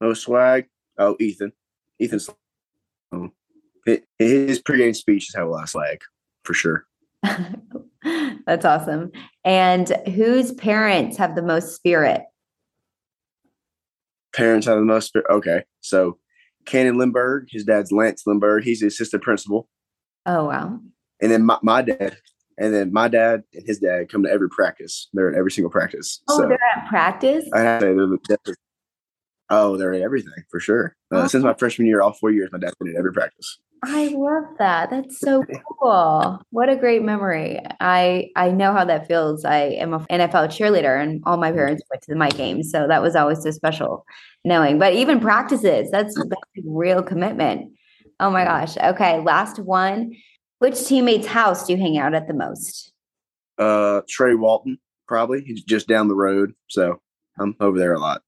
Most 0.00 0.22
swag. 0.22 0.68
Oh, 0.98 1.16
Ethan. 1.20 1.52
Ethan's. 2.00 2.30
Um, 3.12 3.32
his 4.18 4.60
pregame 4.62 4.96
speech 4.96 5.28
has 5.34 5.42
a 5.42 5.46
lot 5.46 5.64
of 5.64 5.68
swag 5.68 6.00
for 6.44 6.54
sure. 6.54 6.86
That's 8.46 8.64
awesome. 8.64 9.12
And 9.46 9.88
whose 10.12 10.52
parents 10.52 11.16
have 11.18 11.36
the 11.36 11.42
most 11.42 11.76
spirit? 11.76 12.24
Parents 14.34 14.66
have 14.66 14.76
the 14.76 14.84
most 14.84 15.06
spirit. 15.06 15.28
Okay, 15.30 15.62
so 15.80 16.18
Cannon 16.66 16.98
Lindbergh, 16.98 17.46
his 17.48 17.64
dad's 17.64 17.92
Lance 17.92 18.24
Lindbergh. 18.26 18.64
He's 18.64 18.80
the 18.80 18.88
assistant 18.88 19.22
principal. 19.22 19.68
Oh 20.26 20.46
wow! 20.46 20.80
And 21.22 21.30
then 21.30 21.44
my, 21.44 21.58
my 21.62 21.80
dad, 21.80 22.18
and 22.58 22.74
then 22.74 22.92
my 22.92 23.06
dad 23.06 23.44
and 23.54 23.64
his 23.64 23.78
dad 23.78 24.08
come 24.08 24.24
to 24.24 24.30
every 24.30 24.50
practice. 24.50 25.08
They're 25.14 25.30
at 25.30 25.38
every 25.38 25.52
single 25.52 25.70
practice. 25.70 26.20
Oh, 26.28 26.38
so 26.38 26.48
they're 26.48 26.58
at 26.76 26.88
practice. 26.88 27.44
I 27.54 27.60
have 27.60 27.80
to 27.82 28.18
say 28.26 28.36
they're, 28.44 28.56
oh, 29.48 29.76
they're 29.76 29.94
at 29.94 30.02
everything 30.02 30.42
for 30.50 30.58
sure. 30.58 30.96
Uh, 31.14 31.22
oh. 31.22 31.26
Since 31.28 31.44
my 31.44 31.54
freshman 31.54 31.86
year, 31.86 32.02
all 32.02 32.12
four 32.14 32.32
years, 32.32 32.50
my 32.50 32.58
dad's 32.58 32.74
been 32.80 32.88
at 32.88 32.96
every 32.96 33.12
practice. 33.12 33.60
I 33.82 34.08
love 34.08 34.44
that. 34.58 34.90
That's 34.90 35.20
so 35.20 35.44
cool. 35.80 36.40
What 36.50 36.68
a 36.68 36.76
great 36.76 37.02
memory. 37.02 37.60
I 37.80 38.30
I 38.34 38.50
know 38.50 38.72
how 38.72 38.84
that 38.84 39.06
feels. 39.06 39.44
I 39.44 39.58
am 39.58 39.94
an 39.94 40.06
NFL 40.10 40.48
cheerleader 40.48 41.00
and 41.00 41.22
all 41.26 41.36
my 41.36 41.52
parents 41.52 41.82
went 41.90 42.02
to 42.02 42.12
the 42.12 42.16
my 42.16 42.30
games. 42.30 42.70
So 42.70 42.88
that 42.88 43.02
was 43.02 43.14
always 43.14 43.42
so 43.42 43.50
special 43.50 44.04
knowing. 44.44 44.78
But 44.78 44.94
even 44.94 45.20
practices, 45.20 45.90
that's 45.90 46.14
that's 46.14 46.40
real 46.64 47.02
commitment. 47.02 47.72
Oh 48.18 48.30
my 48.30 48.44
gosh. 48.44 48.76
Okay, 48.78 49.20
last 49.20 49.58
one. 49.58 50.12
Which 50.58 50.86
teammate's 50.86 51.26
house 51.26 51.66
do 51.66 51.74
you 51.74 51.78
hang 51.78 51.98
out 51.98 52.14
at 52.14 52.28
the 52.28 52.34
most? 52.34 52.92
Uh 53.58 54.00
Trey 54.08 54.34
Walton, 54.34 54.78
probably. 55.06 55.42
He's 55.42 55.62
just 55.62 55.86
down 55.86 56.08
the 56.08 56.14
road. 56.16 56.54
So 56.68 57.00
I'm 57.38 57.54
over 57.60 57.78
there 57.78 57.92
a 57.92 58.00
lot. 58.00 58.22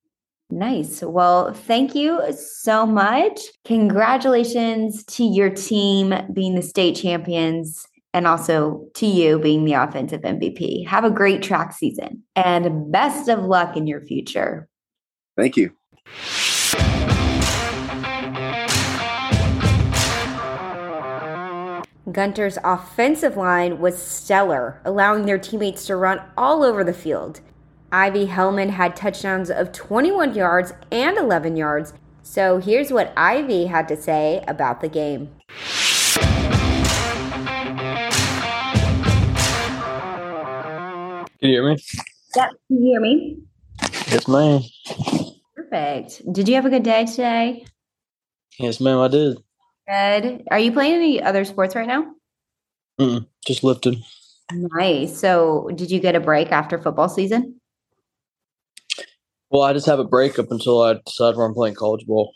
Nice. 0.50 1.02
Well, 1.02 1.52
thank 1.52 1.94
you 1.94 2.20
so 2.32 2.86
much. 2.86 3.38
Congratulations 3.64 5.04
to 5.04 5.24
your 5.24 5.50
team 5.50 6.14
being 6.32 6.54
the 6.54 6.62
state 6.62 6.96
champions 6.96 7.86
and 8.14 8.26
also 8.26 8.86
to 8.94 9.06
you 9.06 9.38
being 9.38 9.66
the 9.66 9.74
offensive 9.74 10.22
MVP. 10.22 10.86
Have 10.86 11.04
a 11.04 11.10
great 11.10 11.42
track 11.42 11.74
season 11.74 12.22
and 12.34 12.90
best 12.90 13.28
of 13.28 13.44
luck 13.44 13.76
in 13.76 13.86
your 13.86 14.00
future. 14.00 14.68
Thank 15.36 15.58
you. 15.58 15.72
Gunter's 22.10 22.56
offensive 22.64 23.36
line 23.36 23.80
was 23.80 24.02
stellar, 24.02 24.80
allowing 24.86 25.26
their 25.26 25.38
teammates 25.38 25.84
to 25.86 25.96
run 25.96 26.22
all 26.38 26.62
over 26.62 26.82
the 26.82 26.94
field. 26.94 27.42
Ivy 27.90 28.26
Hellman 28.26 28.68
had 28.68 28.94
touchdowns 28.94 29.50
of 29.50 29.72
21 29.72 30.34
yards 30.34 30.74
and 30.92 31.16
11 31.16 31.56
yards. 31.56 31.94
So 32.22 32.58
here's 32.58 32.92
what 32.92 33.14
Ivy 33.16 33.64
had 33.64 33.88
to 33.88 33.96
say 33.96 34.44
about 34.46 34.82
the 34.82 34.88
game. 34.88 35.30
Can 41.40 41.48
you 41.48 41.54
hear 41.54 41.66
me? 41.66 41.78
Yep. 42.36 42.50
Can 42.66 42.76
you 42.76 42.82
hear 42.82 43.00
me? 43.00 43.38
Yes, 44.08 44.28
ma'am. 44.28 44.60
Perfect. 45.54 46.30
Did 46.30 46.46
you 46.46 46.56
have 46.56 46.66
a 46.66 46.70
good 46.70 46.82
day 46.82 47.06
today? 47.06 47.64
Yes, 48.58 48.80
ma'am, 48.80 48.98
I 48.98 49.08
did. 49.08 49.38
Good. 49.88 50.44
Are 50.50 50.58
you 50.58 50.72
playing 50.72 50.96
any 50.96 51.22
other 51.22 51.46
sports 51.46 51.74
right 51.74 51.88
now? 51.88 52.12
Mm-mm, 53.00 53.26
just 53.46 53.64
lifting. 53.64 54.02
Nice. 54.52 55.18
So, 55.18 55.70
did 55.74 55.90
you 55.90 56.00
get 56.00 56.16
a 56.16 56.20
break 56.20 56.52
after 56.52 56.76
football 56.76 57.08
season? 57.08 57.57
Well, 59.50 59.62
I 59.62 59.72
just 59.72 59.86
have 59.86 59.98
a 59.98 60.04
break 60.04 60.38
up 60.38 60.50
until 60.50 60.82
I 60.82 61.00
decide 61.06 61.36
where 61.36 61.46
I'm 61.46 61.54
playing 61.54 61.74
college 61.74 62.06
ball. 62.06 62.34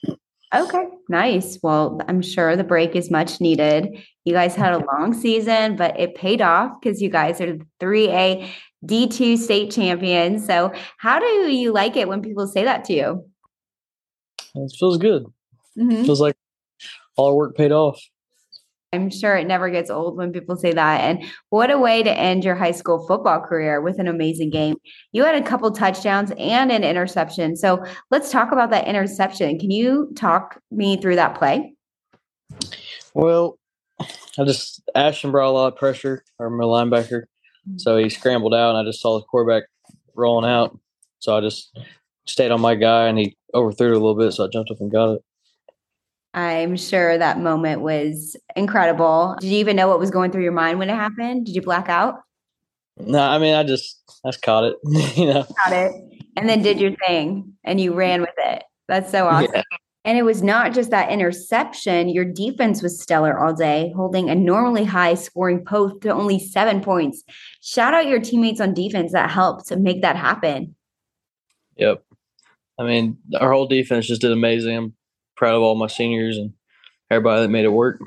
Okay, 0.54 0.84
nice. 1.08 1.58
Well, 1.62 2.00
I'm 2.08 2.20
sure 2.20 2.56
the 2.56 2.64
break 2.64 2.94
is 2.94 3.10
much 3.10 3.40
needed. 3.40 3.88
You 4.24 4.34
guys 4.34 4.54
had 4.54 4.74
a 4.74 4.84
long 4.84 5.14
season, 5.14 5.76
but 5.76 5.98
it 5.98 6.14
paid 6.14 6.42
off 6.42 6.72
because 6.80 7.00
you 7.00 7.08
guys 7.08 7.40
are 7.40 7.56
the 7.56 7.66
3A 7.80 8.50
D2 8.84 9.38
state 9.38 9.70
champions. 9.70 10.46
So, 10.46 10.72
how 10.98 11.18
do 11.18 11.26
you 11.26 11.72
like 11.72 11.96
it 11.96 12.08
when 12.08 12.20
people 12.20 12.46
say 12.46 12.64
that 12.64 12.84
to 12.86 12.92
you? 12.92 13.24
It 14.54 14.72
feels 14.78 14.98
good. 14.98 15.24
Mm-hmm. 15.78 15.92
It 15.92 16.04
feels 16.04 16.20
like 16.20 16.36
all 17.16 17.28
our 17.28 17.34
work 17.34 17.56
paid 17.56 17.72
off. 17.72 17.98
I'm 18.92 19.08
sure 19.08 19.36
it 19.36 19.46
never 19.46 19.70
gets 19.70 19.90
old 19.90 20.18
when 20.18 20.32
people 20.32 20.54
say 20.54 20.72
that. 20.72 21.00
And 21.00 21.24
what 21.48 21.70
a 21.70 21.78
way 21.78 22.02
to 22.02 22.10
end 22.10 22.44
your 22.44 22.54
high 22.54 22.72
school 22.72 23.06
football 23.06 23.40
career 23.40 23.80
with 23.80 23.98
an 23.98 24.06
amazing 24.06 24.50
game. 24.50 24.76
You 25.12 25.24
had 25.24 25.34
a 25.34 25.42
couple 25.42 25.70
touchdowns 25.70 26.30
and 26.38 26.70
an 26.70 26.84
interception. 26.84 27.56
So 27.56 27.82
let's 28.10 28.30
talk 28.30 28.52
about 28.52 28.70
that 28.70 28.86
interception. 28.86 29.58
Can 29.58 29.70
you 29.70 30.12
talk 30.14 30.60
me 30.70 31.00
through 31.00 31.16
that 31.16 31.38
play? 31.38 31.74
Well, 33.14 33.58
I 34.00 34.44
just 34.44 34.82
Ashton 34.94 35.30
brought 35.30 35.48
a 35.48 35.52
lot 35.52 35.72
of 35.72 35.78
pressure, 35.78 36.24
or 36.38 36.50
my 36.50 36.64
linebacker. 36.64 37.22
Mm-hmm. 37.22 37.78
So 37.78 37.96
he 37.96 38.10
scrambled 38.10 38.54
out, 38.54 38.74
and 38.74 38.78
I 38.78 38.84
just 38.90 39.00
saw 39.00 39.18
the 39.18 39.24
quarterback 39.24 39.64
rolling 40.14 40.50
out. 40.50 40.78
So 41.20 41.36
I 41.36 41.40
just 41.40 41.78
stayed 42.26 42.50
on 42.50 42.60
my 42.60 42.74
guy, 42.74 43.06
and 43.06 43.18
he 43.18 43.36
overthrew 43.54 43.88
it 43.88 43.96
a 43.96 44.00
little 44.00 44.16
bit. 44.16 44.32
So 44.32 44.44
I 44.44 44.48
jumped 44.48 44.70
up 44.70 44.80
and 44.80 44.90
got 44.90 45.14
it. 45.14 45.22
I'm 46.34 46.76
sure 46.76 47.18
that 47.18 47.40
moment 47.40 47.82
was 47.82 48.36
incredible. 48.56 49.36
Did 49.40 49.50
you 49.50 49.58
even 49.58 49.76
know 49.76 49.88
what 49.88 49.98
was 49.98 50.10
going 50.10 50.30
through 50.30 50.44
your 50.44 50.52
mind 50.52 50.78
when 50.78 50.88
it 50.88 50.94
happened? 50.94 51.46
Did 51.46 51.54
you 51.54 51.62
black 51.62 51.88
out? 51.88 52.14
No, 52.98 53.20
I 53.20 53.38
mean, 53.38 53.54
I 53.54 53.64
just, 53.64 54.00
I 54.24 54.30
just 54.30 54.42
caught 54.42 54.64
it, 54.64 54.76
you 55.16 55.26
know. 55.26 55.44
Caught 55.64 55.72
it 55.72 55.92
and 56.36 56.48
then 56.48 56.62
did 56.62 56.80
your 56.80 56.92
thing 57.06 57.54
and 57.64 57.80
you 57.80 57.94
ran 57.94 58.20
with 58.20 58.30
it. 58.38 58.62
That's 58.88 59.10
so 59.10 59.26
awesome. 59.26 59.50
Yeah. 59.54 59.62
And 60.04 60.18
it 60.18 60.24
was 60.24 60.42
not 60.42 60.74
just 60.74 60.90
that 60.90 61.12
interception. 61.12 62.08
Your 62.08 62.24
defense 62.24 62.82
was 62.82 63.00
stellar 63.00 63.38
all 63.38 63.54
day, 63.54 63.92
holding 63.94 64.28
a 64.28 64.34
normally 64.34 64.84
high 64.84 65.14
scoring 65.14 65.64
Poth 65.64 66.00
to 66.00 66.12
only 66.12 66.40
seven 66.40 66.80
points. 66.80 67.22
Shout 67.60 67.94
out 67.94 68.08
your 68.08 68.18
teammates 68.18 68.60
on 68.60 68.74
defense 68.74 69.12
that 69.12 69.30
helped 69.30 69.68
to 69.68 69.76
make 69.76 70.02
that 70.02 70.16
happen. 70.16 70.74
Yep. 71.76 72.02
I 72.78 72.84
mean, 72.84 73.18
our 73.38 73.52
whole 73.52 73.68
defense 73.68 74.08
just 74.08 74.22
did 74.22 74.32
amazing. 74.32 74.94
Proud 75.36 75.54
of 75.54 75.62
all 75.62 75.74
my 75.74 75.86
seniors 75.86 76.36
and 76.38 76.52
everybody 77.10 77.42
that 77.42 77.48
made 77.48 77.64
it 77.64 77.72
work. 77.72 78.00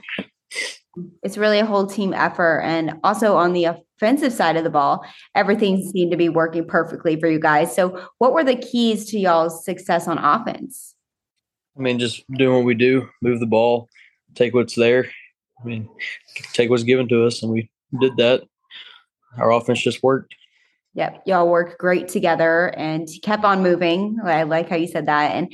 It's 1.23 1.37
really 1.37 1.59
a 1.59 1.65
whole 1.65 1.87
team 1.87 2.13
effort. 2.13 2.61
And 2.61 2.93
also 3.03 3.35
on 3.35 3.53
the 3.53 3.65
offensive 3.65 4.31
side 4.31 4.55
of 4.55 4.63
the 4.63 4.69
ball, 4.69 5.05
everything 5.33 5.89
seemed 5.91 6.11
to 6.11 6.17
be 6.17 6.29
working 6.29 6.65
perfectly 6.65 7.19
for 7.19 7.27
you 7.27 7.39
guys. 7.39 7.75
So, 7.75 8.07
what 8.19 8.33
were 8.33 8.43
the 8.43 8.55
keys 8.55 9.05
to 9.11 9.19
y'all's 9.19 9.65
success 9.65 10.07
on 10.07 10.17
offense? 10.17 10.95
I 11.77 11.81
mean, 11.81 11.99
just 11.99 12.23
doing 12.31 12.55
what 12.55 12.65
we 12.65 12.75
do, 12.75 13.09
move 13.21 13.39
the 13.39 13.45
ball, 13.45 13.89
take 14.33 14.53
what's 14.53 14.75
there. 14.75 15.09
I 15.61 15.65
mean, 15.65 15.89
take 16.53 16.69
what's 16.69 16.83
given 16.83 17.07
to 17.09 17.25
us, 17.25 17.43
and 17.43 17.51
we 17.51 17.69
did 17.99 18.15
that. 18.17 18.43
Our 19.37 19.51
offense 19.51 19.81
just 19.81 20.03
worked. 20.03 20.35
Yep, 20.93 21.23
y'all 21.25 21.49
work 21.49 21.77
great 21.77 22.07
together 22.07 22.67
and 22.77 23.09
kept 23.21 23.43
on 23.43 23.61
moving. 23.61 24.17
I 24.23 24.43
like 24.43 24.69
how 24.69 24.77
you 24.77 24.87
said 24.87 25.07
that. 25.07 25.31
And 25.31 25.51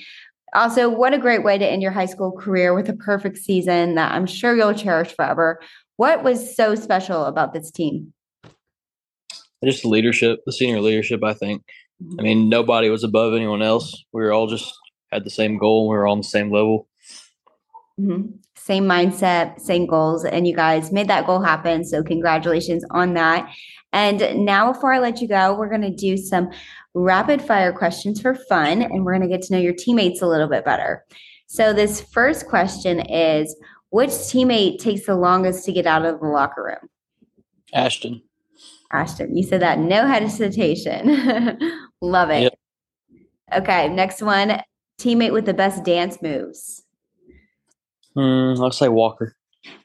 also, 0.53 0.89
what 0.89 1.13
a 1.13 1.17
great 1.17 1.43
way 1.43 1.57
to 1.57 1.65
end 1.65 1.81
your 1.81 1.91
high 1.91 2.05
school 2.05 2.31
career 2.31 2.73
with 2.73 2.89
a 2.89 2.93
perfect 2.93 3.37
season 3.37 3.95
that 3.95 4.11
I'm 4.11 4.25
sure 4.25 4.55
you'll 4.55 4.73
cherish 4.73 5.15
forever. 5.15 5.59
What 5.97 6.23
was 6.23 6.55
so 6.55 6.75
special 6.75 7.25
about 7.25 7.53
this 7.53 7.71
team? 7.71 8.13
Just 9.63 9.83
the 9.83 9.89
leadership, 9.89 10.39
the 10.45 10.51
senior 10.51 10.81
leadership, 10.81 11.23
I 11.23 11.33
think. 11.33 11.61
Mm-hmm. 12.03 12.19
I 12.19 12.23
mean, 12.23 12.49
nobody 12.49 12.89
was 12.89 13.03
above 13.03 13.33
anyone 13.33 13.61
else. 13.61 14.03
We 14.11 14.21
were 14.21 14.33
all 14.33 14.47
just 14.47 14.73
had 15.11 15.23
the 15.23 15.29
same 15.29 15.57
goal. 15.57 15.87
We 15.87 15.95
were 15.95 16.07
all 16.07 16.13
on 16.13 16.19
the 16.19 16.23
same 16.23 16.51
level. 16.51 16.87
Mm-hmm. 18.01 18.27
Same 18.55 18.85
mindset, 18.85 19.59
same 19.59 19.85
goals, 19.85 20.25
and 20.25 20.47
you 20.47 20.55
guys 20.55 20.91
made 20.91 21.07
that 21.07 21.25
goal 21.25 21.41
happen. 21.41 21.83
So, 21.83 22.03
congratulations 22.03 22.83
on 22.91 23.13
that. 23.13 23.49
And 23.93 24.45
now, 24.45 24.71
before 24.71 24.93
I 24.93 24.99
let 24.99 25.21
you 25.21 25.27
go, 25.27 25.55
we're 25.55 25.69
going 25.69 25.81
to 25.81 25.93
do 25.93 26.17
some 26.17 26.49
rapid 26.93 27.41
fire 27.41 27.73
questions 27.73 28.21
for 28.21 28.35
fun, 28.35 28.81
and 28.81 29.05
we're 29.05 29.17
going 29.17 29.29
to 29.29 29.35
get 29.35 29.45
to 29.47 29.53
know 29.53 29.59
your 29.59 29.73
teammates 29.73 30.21
a 30.21 30.27
little 30.27 30.47
bit 30.47 30.65
better. 30.65 31.05
So, 31.47 31.73
this 31.73 32.01
first 32.01 32.47
question 32.47 33.01
is 33.01 33.55
Which 33.89 34.09
teammate 34.09 34.79
takes 34.79 35.05
the 35.05 35.15
longest 35.15 35.65
to 35.65 35.71
get 35.71 35.85
out 35.85 36.05
of 36.05 36.19
the 36.19 36.27
locker 36.27 36.63
room? 36.63 36.89
Ashton. 37.73 38.21
Ashton, 38.91 39.35
you 39.37 39.43
said 39.43 39.61
that 39.61 39.79
no 39.79 40.05
hesitation. 40.05 41.59
Love 42.01 42.29
it. 42.29 42.43
Yep. 42.43 42.53
Okay, 43.53 43.89
next 43.89 44.21
one 44.21 44.61
teammate 45.01 45.33
with 45.33 45.45
the 45.45 45.53
best 45.53 45.83
dance 45.83 46.21
moves. 46.21 46.80
Mm, 48.15 48.59
I'll 48.59 48.71
say 48.71 48.89
Walker. 48.89 49.35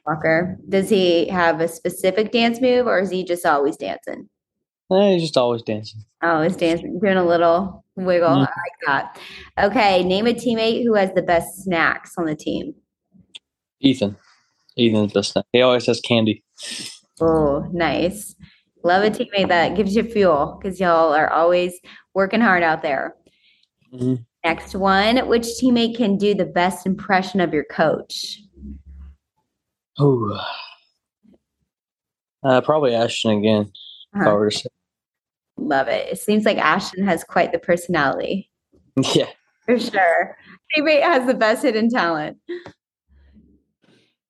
Walker. 0.05 0.57
Does 0.69 0.89
he 0.89 1.27
have 1.27 1.61
a 1.61 1.67
specific 1.67 2.31
dance 2.31 2.59
move 2.61 2.87
or 2.87 2.99
is 2.99 3.09
he 3.09 3.23
just 3.23 3.45
always 3.45 3.77
dancing? 3.77 4.29
Eh, 4.91 5.13
he's 5.13 5.23
just 5.23 5.37
always 5.37 5.61
dancing. 5.63 6.01
Always 6.21 6.55
dancing, 6.55 6.99
doing 6.99 7.17
a 7.17 7.25
little 7.25 7.83
wiggle. 7.95 8.29
Mm. 8.29 8.37
I 8.37 8.39
like 8.39 8.47
that. 8.85 9.19
Okay, 9.59 10.03
name 10.03 10.27
a 10.27 10.33
teammate 10.33 10.83
who 10.83 10.93
has 10.95 11.11
the 11.13 11.21
best 11.21 11.63
snacks 11.63 12.13
on 12.17 12.25
the 12.25 12.35
team. 12.35 12.73
Ethan. 13.79 14.15
Ethan's 14.77 15.13
best 15.13 15.33
snack. 15.33 15.45
He 15.51 15.61
always 15.61 15.85
has 15.87 15.99
candy. 15.99 16.43
Oh, 17.19 17.67
nice. 17.71 18.35
Love 18.83 19.03
a 19.03 19.09
teammate 19.09 19.49
that 19.49 19.75
gives 19.75 19.95
you 19.95 20.03
fuel 20.03 20.57
because 20.61 20.79
y'all 20.79 21.13
are 21.13 21.29
always 21.29 21.79
working 22.13 22.41
hard 22.41 22.63
out 22.63 22.81
there. 22.81 23.15
Mhm. 23.93 24.25
Next 24.43 24.75
one, 24.75 25.27
which 25.27 25.43
teammate 25.61 25.97
can 25.97 26.17
do 26.17 26.33
the 26.33 26.45
best 26.45 26.85
impression 26.85 27.41
of 27.41 27.53
your 27.53 27.65
coach? 27.65 28.39
Oh, 29.99 30.39
Uh, 32.43 32.61
probably 32.61 32.93
Ashton 32.93 33.31
again. 33.39 33.71
Uh-huh. 34.15 34.29
were 34.31 34.49
to 34.49 34.57
say. 34.57 34.69
Love 35.57 35.87
it. 35.87 36.07
It 36.11 36.19
seems 36.19 36.45
like 36.45 36.57
Ashton 36.57 37.03
has 37.05 37.23
quite 37.23 37.51
the 37.51 37.59
personality. 37.59 38.49
Yeah. 39.13 39.27
For 39.65 39.77
sure. 39.77 40.37
Teammate 40.75 41.01
has 41.03 41.27
the 41.27 41.33
best 41.33 41.61
hidden 41.63 41.89
talent. 41.89 42.37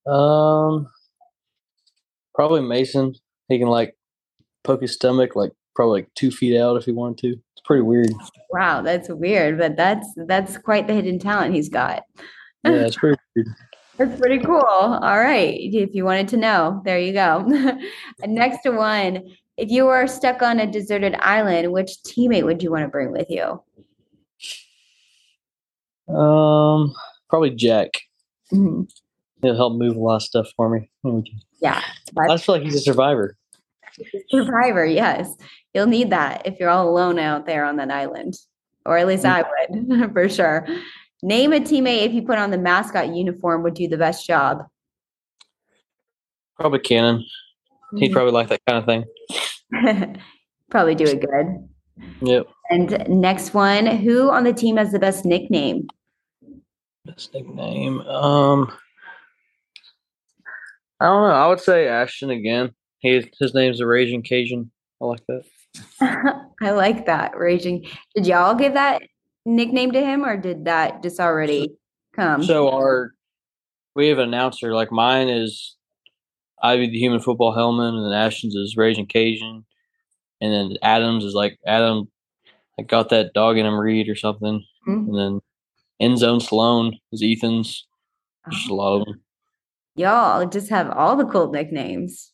Um, 0.06 0.88
probably 2.34 2.62
Mason. 2.62 3.14
He 3.50 3.60
can 3.60 3.68
like 3.68 3.96
poke 4.64 4.82
his 4.82 4.94
stomach 4.94 5.36
like 5.36 5.52
probably 5.76 6.02
like 6.02 6.14
two 6.16 6.32
feet 6.32 6.58
out 6.60 6.76
if 6.78 6.86
he 6.86 6.92
wanted 6.92 7.18
to. 7.20 7.42
Pretty 7.68 7.82
weird. 7.84 8.14
Wow, 8.52 8.82
that's 8.82 9.10
weird, 9.10 9.58
but 9.58 9.76
that's 9.76 10.08
that's 10.16 10.58
quite 10.58 10.88
the 10.88 10.94
hidden 10.94 11.20
talent 11.20 11.54
he's 11.54 11.68
got. 11.68 12.04
Yeah, 12.64 12.72
it's 12.86 12.96
pretty 12.96 13.18
weird. 13.36 13.48
That's 13.98 14.20
pretty 14.20 14.38
cool. 14.38 14.62
All 14.62 15.18
right. 15.18 15.56
If 15.60 15.96
you 15.96 16.06
wanted 16.06 16.28
to 16.28 16.38
know, 16.38 16.84
there 16.86 17.00
you 17.00 17.14
go. 17.14 17.40
Next 18.28 18.60
one. 18.64 19.24
If 19.58 19.72
you 19.72 19.86
were 19.86 20.06
stuck 20.06 20.44
on 20.44 20.60
a 20.60 20.68
deserted 20.72 21.16
island, 21.16 21.72
which 21.72 21.94
teammate 22.06 22.46
would 22.46 22.62
you 22.62 22.70
want 22.70 22.84
to 22.84 22.90
bring 22.90 23.12
with 23.12 23.26
you? 23.28 23.60
Um, 26.14 26.94
probably 27.28 27.50
Jack. 27.56 27.90
Mhm. 28.54 28.88
He'll 29.42 29.56
help 29.56 29.74
move 29.80 29.96
a 29.96 30.00
lot 30.00 30.18
of 30.18 30.22
stuff 30.22 30.48
for 30.56 30.70
me. 30.70 30.92
Yeah. 31.60 31.82
I 32.30 32.38
feel 32.38 32.54
like 32.54 32.64
he's 32.64 32.76
a 32.76 32.80
survivor. 32.82 33.36
Survivor, 34.30 34.86
yes. 34.86 35.34
You'll 35.74 35.88
need 35.88 36.10
that 36.12 36.46
if 36.46 36.60
you're 36.60 36.70
all 36.70 36.89
alone 36.89 37.20
out 37.20 37.46
there 37.46 37.66
on 37.66 37.77
that 37.77 37.92
island. 37.92 38.36
Or 38.86 38.98
at 38.98 39.08
least 39.08 39.25
I 39.25 39.44
would, 39.44 40.12
for 40.13 40.30
sure. 40.30 40.68
Name 41.24 41.51
a 41.54 41.60
teammate 41.60 42.06
if 42.06 42.13
you 42.13 42.22
put 42.22 42.38
on 42.38 42.51
the 42.51 42.58
mascot 42.58 43.16
uniform 43.16 43.63
would 43.63 43.74
do 43.74 43.88
the 43.88 43.98
best 43.98 44.25
job. 44.25 44.66
Probably 46.56 46.80
Cannon. 46.80 47.24
He'd 47.96 48.12
probably 48.12 48.32
like 48.32 48.50
that 48.50 48.62
kind 48.68 48.77
of 48.77 48.86
thing. 48.86 50.18
Probably 50.70 50.96
do 50.96 51.06
it 51.06 51.22
good. 51.22 51.70
Yep. 52.22 52.48
And 52.70 53.08
next 53.08 53.54
one, 53.54 53.86
who 53.86 54.30
on 54.30 54.44
the 54.44 54.54
team 54.54 54.77
has 54.77 54.92
the 54.92 55.00
best 55.00 55.24
nickname? 55.24 55.88
Best 57.06 57.34
nickname. 57.34 58.01
Um, 58.01 58.72
I 61.00 61.06
don't 61.06 61.30
know. 61.30 61.36
I 61.36 61.48
would 61.48 61.62
say 61.62 61.88
Ashton 61.88 62.30
again. 62.30 62.74
He 63.08 63.32
his 63.40 63.54
name's 63.54 63.80
the 63.80 63.88
Raging 63.88 64.22
Cajun. 64.24 64.72
I 65.02 65.06
like 65.06 65.22
that. 65.28 65.44
I 66.62 66.72
like 66.72 67.06
that. 67.06 67.38
Raging. 67.38 67.86
Did 68.16 68.26
y'all 68.28 68.56
give 68.56 68.74
that 68.74 69.02
nickname 69.46 69.92
to 69.92 70.02
him 70.04 70.26
or 70.26 70.38
did 70.38 70.66
that 70.66 71.04
just 71.04 71.20
already 71.20 71.70
come? 72.16 72.44
So 72.44 72.70
our 72.72 73.14
we 73.96 74.08
have 74.10 74.18
an 74.20 74.28
announcer. 74.30 74.74
Like 74.74 74.92
mine 74.92 75.30
is 75.30 75.76
Ivy 76.62 76.88
the 76.90 76.98
Human 77.00 77.20
Football 77.20 77.56
Hellman, 77.56 77.94
and 77.96 78.06
then 78.06 78.14
Ashton's 78.14 78.56
is 78.56 78.76
Raging 78.78 79.06
Cajun, 79.08 79.66
and 80.42 80.54
then 80.54 80.78
Adams 80.82 81.24
is 81.24 81.34
like 81.34 81.58
Adam. 81.66 82.10
I 82.80 82.84
got 82.84 83.10
that 83.10 83.34
dog 83.34 83.58
in 83.58 83.66
him 83.66 83.80
Reed 83.80 84.08
or 84.10 84.16
something, 84.16 84.64
Mhm. 84.88 85.08
and 85.08 85.18
then 85.18 85.40
End 86.00 86.20
Zone 86.20 86.40
Sloan 86.40 86.98
is 87.12 87.24
Ethan's. 87.24 87.88
Just 88.52 88.70
a 88.70 88.74
lot 88.76 89.00
of 89.02 89.06
them. 89.06 89.22
Y'all 89.96 90.46
just 90.48 90.70
have 90.70 90.90
all 90.92 91.16
the 91.16 91.26
cool 91.26 91.52
nicknames. 91.52 92.32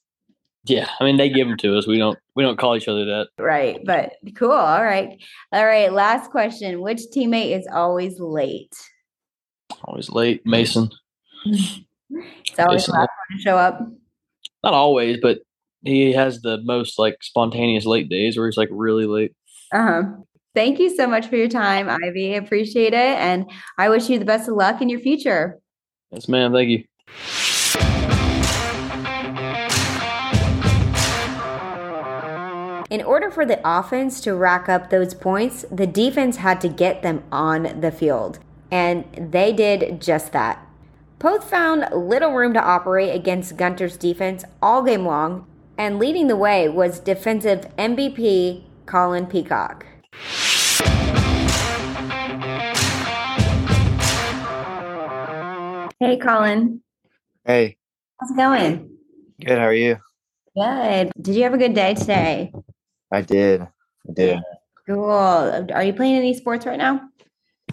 Yeah, 0.66 0.90
I 1.00 1.04
mean 1.04 1.18
they 1.18 1.30
give 1.30 1.48
them 1.48 1.58
to 1.58 1.78
us. 1.78 1.88
We 1.88 1.98
don't 1.98 2.18
we 2.36 2.44
don't 2.44 2.58
call 2.58 2.76
each 2.76 2.88
other 2.88 3.04
that. 3.06 3.28
Right. 3.38 3.80
But 3.86 4.14
cool. 4.36 4.52
All 4.52 4.84
right. 4.84 5.22
All 5.52 5.66
right. 5.66 5.92
Last 5.92 6.32
question. 6.32 6.82
Which 6.82 7.02
teammate 7.16 7.58
is 7.58 7.68
always 7.72 8.20
late? 8.20 8.74
Always 9.84 10.10
late, 10.10 10.46
Mason. 10.46 10.90
It's 11.46 12.60
always 12.60 12.86
the 12.86 12.94
last 12.94 13.10
one 13.10 13.38
to 13.38 13.44
show 13.44 13.58
up. 13.58 13.80
Not 14.64 14.74
always, 14.74 15.20
but 15.22 15.40
he 15.82 16.14
has 16.14 16.42
the 16.42 16.62
most 16.64 16.98
like 16.98 17.18
spontaneous 17.22 17.86
late 17.86 18.08
days 18.08 18.38
where 18.38 18.48
he's 18.48 18.58
like 18.58 18.70
really 18.72 19.06
late. 19.06 19.34
Uh-huh. 19.74 20.04
Thank 20.56 20.80
you 20.80 20.96
so 20.96 21.08
much 21.08 21.28
for 21.28 21.36
your 21.36 21.50
time, 21.50 21.90
Ivy. 21.90 22.36
Appreciate 22.36 22.94
it. 22.94 23.18
And 23.18 23.50
I 23.78 23.90
wish 23.90 24.10
you 24.10 24.20
the 24.20 24.26
best 24.26 24.48
of 24.48 24.56
luck 24.56 24.82
in 24.82 24.90
your 24.90 25.00
future. 25.00 25.60
Yes, 26.12 26.30
ma'am. 26.30 26.54
Thank 26.54 26.70
you. 26.70 26.84
In 32.94 33.02
order 33.02 33.32
for 33.32 33.44
the 33.44 33.60
offense 33.68 34.22
to 34.22 34.36
rack 34.36 34.70
up 34.70 34.92
those 34.92 35.16
points, 35.16 35.66
the 35.72 35.88
defense 35.88 36.38
had 36.38 36.62
to 36.62 36.70
get 36.70 37.02
them 37.02 37.24
on 37.32 37.82
the 37.82 37.92
field. 37.92 38.38
And 38.70 39.06
they 39.18 39.52
did 39.52 40.00
just 40.00 40.32
that. 40.34 40.64
Poth 41.18 41.50
found 41.50 41.88
little 41.92 42.34
room 42.34 42.54
to 42.54 42.62
operate 42.62 43.16
against 43.16 43.58
Gunter's 43.58 43.98
defense 43.98 44.46
all 44.62 44.84
game 44.84 45.08
long, 45.08 45.48
and 45.76 45.98
leading 45.98 46.28
the 46.28 46.36
way 46.36 46.70
was 46.70 47.00
defensive 47.00 47.62
MVP 47.78 48.62
Colin 48.86 49.26
Peacock. 49.26 49.88
Hey, 56.00 56.18
Colin. 56.18 56.82
Hey, 57.44 57.78
How's 58.20 58.30
it 58.30 58.38
going? 58.38 58.98
good. 59.44 59.58
How 59.58 59.66
are 59.66 59.74
you? 59.74 59.98
Good. 60.56 61.12
Did 61.20 61.34
you 61.34 61.44
have 61.44 61.56
a 61.56 61.58
good 61.58 61.74
day 61.74 61.96
today? 61.96 62.54
I 63.14 63.22
did. 63.22 63.62
I 63.62 64.14
did. 64.14 64.40
Cool. 64.88 65.06
Are 65.06 65.84
you 65.84 65.94
playing 65.94 66.16
any 66.18 66.34
sports 66.34 66.66
right 66.66 66.78
now? 66.80 67.02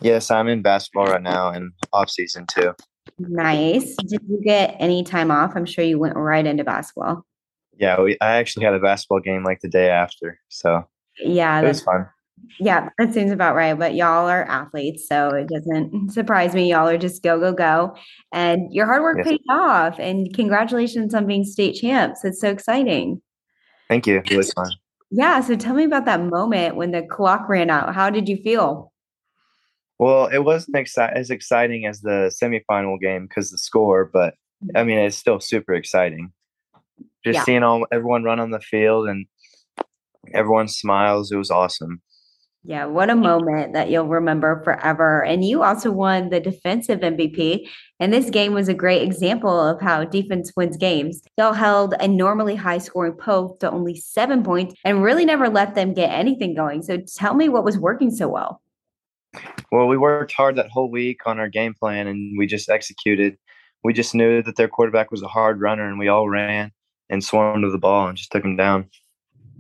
Yes, 0.03 0.31
I'm 0.31 0.49
in 0.49 0.63
basketball 0.63 1.07
right 1.07 1.23
now 1.23 1.49
and 1.49 1.73
off 1.93 2.11
season 2.11 2.47
too. 2.47 2.75
Nice. 3.19 3.97
Did 3.97 4.21
you 4.29 4.41
get 4.45 4.77
any 4.79 5.03
time 5.03 5.31
off? 5.31 5.53
I'm 5.57 5.65
sure 5.67 5.85
you 5.85 5.99
went 5.99 6.17
right 6.17 6.47
into 6.47 6.63
basketball. 6.63 7.25
Yeah, 7.79 8.01
we, 8.01 8.17
I 8.21 8.37
actually 8.37 8.67
had 8.67 8.75
a 8.75 8.79
basketball 8.79 9.21
game 9.21 9.43
like 9.43 9.61
the 9.61 9.69
day 9.69 9.89
after, 9.89 10.39
so 10.49 10.87
Yeah, 11.19 11.61
it 11.61 11.67
was 11.67 11.79
that's, 11.79 11.85
fun. 11.85 12.07
yeah, 12.59 12.91
that 12.99 13.15
seems 13.15 13.33
about 13.33 13.57
right. 13.57 13.77
But 13.79 13.95
y'all 13.95 14.29
are 14.29 14.45
athletes, 14.45 15.09
so 15.09 15.31
it 15.31 15.49
doesn't 15.49 16.11
surprise 16.13 16.55
me. 16.55 16.71
Y'all 16.71 16.87
are 16.89 16.99
just 16.99 17.23
go, 17.23 17.41
go, 17.41 17.53
go. 17.55 17.97
And 18.33 18.73
your 18.73 18.85
hard 18.87 19.03
work 19.03 19.17
Yes. 19.19 19.29
paid 19.29 19.41
off. 19.49 19.99
And 19.99 20.33
congratulations 20.35 21.15
on 21.15 21.27
being 21.27 21.45
state 21.45 21.75
champs. 21.77 22.23
It's 22.25 22.41
so 22.41 22.51
exciting. 22.51 23.23
Thank 23.89 24.07
you. 24.07 24.23
It 24.31 24.37
was 24.37 24.53
fun. 24.53 24.71
Yeah. 25.11 25.41
So 25.41 25.57
tell 25.57 25.75
me 25.75 25.85
about 25.85 26.05
that 26.07 26.23
moment 26.23 26.77
when 26.77 26.93
the 26.93 27.03
clock 27.03 27.49
ran 27.49 27.71
out. 27.71 27.95
How 27.95 28.11
did 28.11 28.29
you 28.29 28.37
feel? 28.37 28.93
Well, 29.99 30.27
it 30.27 30.45
wasn't 30.45 30.77
exci- 30.77 31.13
as 31.13 31.31
exciting 31.31 31.85
as 31.87 32.01
the 32.01 32.33
semifinal 32.43 32.99
game 32.99 33.27
because 33.27 33.51
the 33.51 33.59
score, 33.59 34.09
but 34.11 34.35
mm. 34.65 34.71
I 34.75 34.85
mean, 34.85 34.99
it's 34.99 35.17
still 35.17 35.41
super 35.41 35.75
exciting. 35.75 36.33
Just 37.25 37.39
Yeah. 37.39 37.45
seeing 37.45 37.63
all 37.63 37.87
everyone 37.93 38.25
run 38.25 38.41
on 38.41 38.51
the 38.51 38.61
field 38.61 39.09
and 39.09 39.27
everyone 40.33 40.69
smiles. 40.69 41.31
It 41.31 41.37
was 41.37 41.51
awesome. 41.51 42.01
Yeah, 42.63 42.85
what 42.85 43.09
a 43.09 43.17
moment 43.17 43.73
that 43.73 43.89
you'll 43.89 44.07
remember 44.07 44.63
forever. 44.63 45.25
And 45.25 45.43
you 45.43 45.63
also 45.63 45.91
won 45.91 46.29
the 46.29 46.41
defensive 46.41 47.01
MVP. 47.01 47.67
And 47.99 48.13
this 48.13 48.29
game 48.29 48.53
was 48.53 48.69
a 48.69 48.75
great 48.75 49.03
example 49.03 49.59
of 49.59 49.81
how 49.81 50.05
defense 50.05 50.53
wins 50.55 50.77
games. 50.77 51.23
Y'all 51.39 51.55
held 51.55 51.95
a 52.01 52.07
normally 52.07 52.55
high 52.55 52.77
scoring 52.77 53.17
Poth 53.17 53.61
to 53.61 53.71
only 53.71 53.97
seven 53.97 54.43
points 54.43 54.75
and 54.85 55.03
really 55.03 55.25
never 55.25 55.49
let 55.49 55.75
them 55.75 55.95
get 55.95 56.11
anything 56.11 56.55
going. 56.55 56.83
So 56.83 56.99
tell 56.99 57.35
me 57.35 57.49
what 57.49 57.65
was 57.65 57.79
working 57.79 58.11
so 58.11 58.29
well. 58.29 58.61
Well, 59.73 59.87
we 59.87 59.97
worked 59.97 60.33
hard 60.33 60.57
that 60.57 60.71
whole 60.71 60.91
week 60.91 61.27
on 61.27 61.39
our 61.39 61.49
game 61.49 61.73
plan 61.73 62.07
and 62.07 62.37
we 62.37 62.47
just 62.47 62.69
executed. 62.69 63.39
We 63.83 63.95
just 63.95 64.15
knew 64.15 64.43
that 64.43 64.57
their 64.57 64.69
quarterback 64.69 65.11
was 65.11 65.23
a 65.23 65.29
hard 65.29 65.61
runner 65.61 65.89
and 65.89 65.99
we 65.99 66.09
all 66.09 66.29
ran 66.29 66.73
and 67.09 67.25
swarmed 67.25 67.65
to 67.65 67.71
the 67.71 67.79
ball 67.79 68.09
and 68.09 68.19
just 68.19 68.33
took 68.33 68.45
him 68.45 68.57
down. 68.57 68.91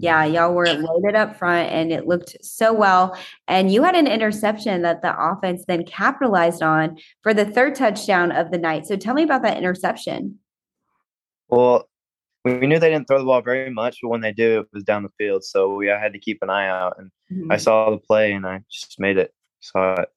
Yeah, 0.00 0.24
y'all 0.24 0.54
were 0.54 0.66
loaded 0.66 1.14
up 1.14 1.36
front 1.36 1.70
and 1.70 1.92
it 1.92 2.06
looked 2.06 2.34
so 2.42 2.72
well. 2.72 3.18
And 3.46 3.70
you 3.70 3.82
had 3.82 3.94
an 3.94 4.06
interception 4.06 4.80
that 4.80 5.02
the 5.02 5.14
offense 5.14 5.64
then 5.68 5.84
capitalized 5.84 6.62
on 6.62 6.96
for 7.22 7.34
the 7.34 7.44
third 7.44 7.74
touchdown 7.74 8.32
of 8.32 8.50
the 8.50 8.56
night. 8.56 8.86
So 8.86 8.96
tell 8.96 9.12
me 9.12 9.22
about 9.22 9.42
that 9.42 9.58
interception. 9.58 10.38
Well, 11.48 11.86
we 12.46 12.66
knew 12.66 12.78
they 12.78 12.88
didn't 12.88 13.08
throw 13.08 13.18
the 13.18 13.26
ball 13.26 13.42
very 13.42 13.68
much, 13.68 13.98
but 14.00 14.08
when 14.08 14.22
they 14.22 14.32
do, 14.32 14.60
it 14.60 14.68
was 14.72 14.84
down 14.84 15.02
the 15.02 15.10
field. 15.18 15.44
So 15.44 15.74
we 15.74 15.90
I 15.90 15.98
had 15.98 16.14
to 16.14 16.18
keep 16.18 16.38
an 16.40 16.48
eye 16.48 16.68
out. 16.68 16.96
And 16.98 17.10
I 17.30 17.34
mm-hmm. 17.34 17.56
saw 17.58 17.90
the 17.90 17.98
play 17.98 18.32
and 18.32 18.46
I 18.46 18.62
just 18.70 18.98
made 18.98 19.18
it. 19.18 19.34
Saw 19.60 20.00
it. 20.00 20.08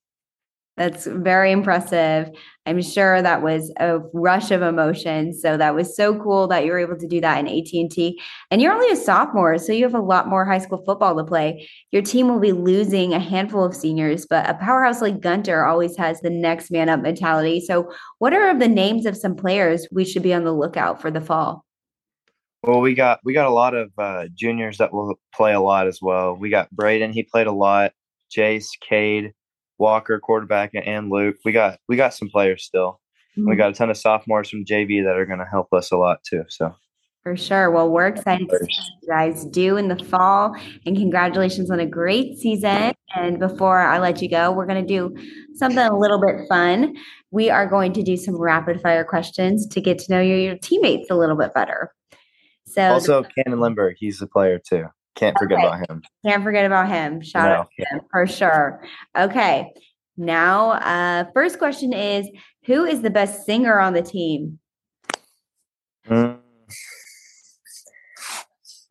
That's 0.75 1.05
very 1.05 1.51
impressive. 1.51 2.29
I'm 2.65 2.81
sure 2.81 3.21
that 3.21 3.43
was 3.43 3.71
a 3.77 3.99
rush 4.11 4.49
of 4.49 4.63
emotion. 4.63 5.31
So 5.33 5.55
that 5.55 5.75
was 5.75 5.95
so 5.95 6.19
cool 6.19 6.47
that 6.47 6.65
you 6.65 6.71
were 6.71 6.79
able 6.79 6.97
to 6.97 7.07
do 7.07 7.21
that 7.21 7.37
in 7.39 7.47
AT&T. 7.47 8.19
And 8.49 8.59
you're 8.59 8.73
only 8.73 8.91
a 8.91 8.95
sophomore, 8.95 9.59
so 9.59 9.71
you 9.71 9.83
have 9.83 9.93
a 9.93 9.99
lot 9.99 10.27
more 10.27 10.45
high 10.45 10.57
school 10.57 10.81
football 10.83 11.15
to 11.15 11.23
play. 11.23 11.69
Your 11.91 12.01
team 12.01 12.27
will 12.27 12.39
be 12.39 12.53
losing 12.53 13.13
a 13.13 13.19
handful 13.19 13.63
of 13.63 13.75
seniors, 13.75 14.25
but 14.25 14.49
a 14.49 14.55
powerhouse 14.55 15.01
like 15.01 15.21
Gunter 15.21 15.63
always 15.63 15.95
has 15.97 16.21
the 16.21 16.31
next 16.31 16.71
man 16.71 16.89
up 16.89 17.01
mentality. 17.01 17.59
So 17.59 17.91
what 18.17 18.33
are 18.33 18.57
the 18.57 18.67
names 18.67 19.05
of 19.05 19.15
some 19.15 19.35
players 19.35 19.87
we 19.91 20.05
should 20.05 20.23
be 20.23 20.33
on 20.33 20.43
the 20.43 20.53
lookout 20.53 20.99
for 20.99 21.11
the 21.11 21.21
fall? 21.21 21.65
Well, 22.63 22.79
we 22.79 22.95
got 22.95 23.19
we 23.25 23.33
got 23.33 23.45
a 23.45 23.53
lot 23.53 23.75
of 23.75 23.91
uh, 23.97 24.27
juniors 24.33 24.77
that 24.77 24.93
will 24.93 25.19
play 25.35 25.53
a 25.53 25.59
lot 25.59 25.85
as 25.85 25.99
well. 26.01 26.33
We 26.33 26.49
got 26.49 26.71
Braden, 26.71 27.11
he 27.11 27.23
played 27.23 27.47
a 27.47 27.51
lot. 27.51 27.91
Jace, 28.35 28.69
Cade, 28.89 29.33
Walker, 29.83 30.17
quarterback, 30.17 30.71
and 30.73 31.09
Luke. 31.09 31.35
We 31.43 31.51
got 31.51 31.77
we 31.89 31.97
got 31.97 32.13
some 32.13 32.29
players 32.29 32.63
still. 32.63 33.01
Mm-hmm. 33.37 33.49
We 33.49 33.57
got 33.57 33.71
a 33.71 33.73
ton 33.73 33.89
of 33.89 33.97
sophomores 33.97 34.49
from 34.49 34.63
JV 34.63 35.03
that 35.03 35.17
are 35.17 35.25
going 35.25 35.39
to 35.39 35.45
help 35.45 35.73
us 35.73 35.91
a 35.91 35.97
lot 35.97 36.23
too. 36.23 36.45
So 36.47 36.73
for 37.23 37.35
sure. 37.35 37.69
Well, 37.69 37.89
we're 37.89 38.07
excited 38.07 38.47
to 38.49 38.59
see 38.59 38.81
you 39.01 39.09
guys 39.09 39.43
do 39.45 39.75
in 39.75 39.89
the 39.89 40.01
fall, 40.05 40.55
and 40.85 40.95
congratulations 40.95 41.69
on 41.69 41.81
a 41.81 41.85
great 41.85 42.37
season. 42.37 42.93
And 43.13 43.39
before 43.39 43.79
I 43.79 43.99
let 43.99 44.21
you 44.21 44.29
go, 44.29 44.53
we're 44.53 44.65
going 44.65 44.85
to 44.85 44.87
do 44.87 45.13
something 45.55 45.79
a 45.79 45.97
little 45.97 46.19
bit 46.19 46.47
fun. 46.47 46.95
We 47.31 47.49
are 47.49 47.67
going 47.67 47.91
to 47.93 48.03
do 48.03 48.15
some 48.15 48.39
rapid 48.39 48.81
fire 48.81 49.03
questions 49.03 49.67
to 49.67 49.81
get 49.81 49.99
to 49.99 50.11
know 50.13 50.21
your, 50.21 50.37
your 50.37 50.57
teammates 50.57 51.09
a 51.09 51.15
little 51.15 51.37
bit 51.37 51.53
better. 51.53 51.93
So 52.67 52.81
also 52.83 53.23
the, 53.23 53.43
Cannon 53.43 53.59
Lindbergh, 53.59 53.95
he's 53.97 54.21
a 54.21 54.27
player 54.27 54.59
too. 54.59 54.85
Can't 55.15 55.37
forget 55.37 55.59
okay. 55.59 55.67
about 55.67 55.89
him. 55.89 56.01
Can't 56.25 56.43
forget 56.43 56.65
about 56.65 56.87
him. 56.87 57.21
Shout 57.21 57.49
no, 57.49 57.55
out 57.55 57.69
to 57.79 57.85
him 57.85 58.01
for 58.11 58.25
sure. 58.25 58.83
Okay. 59.17 59.71
Now, 60.17 60.71
uh, 60.71 61.25
first 61.33 61.59
question 61.59 61.93
is 61.93 62.27
who 62.65 62.85
is 62.85 63.01
the 63.01 63.09
best 63.09 63.45
singer 63.45 63.79
on 63.79 63.93
the 63.93 64.01
team? 64.01 64.59
Mm. 66.07 66.39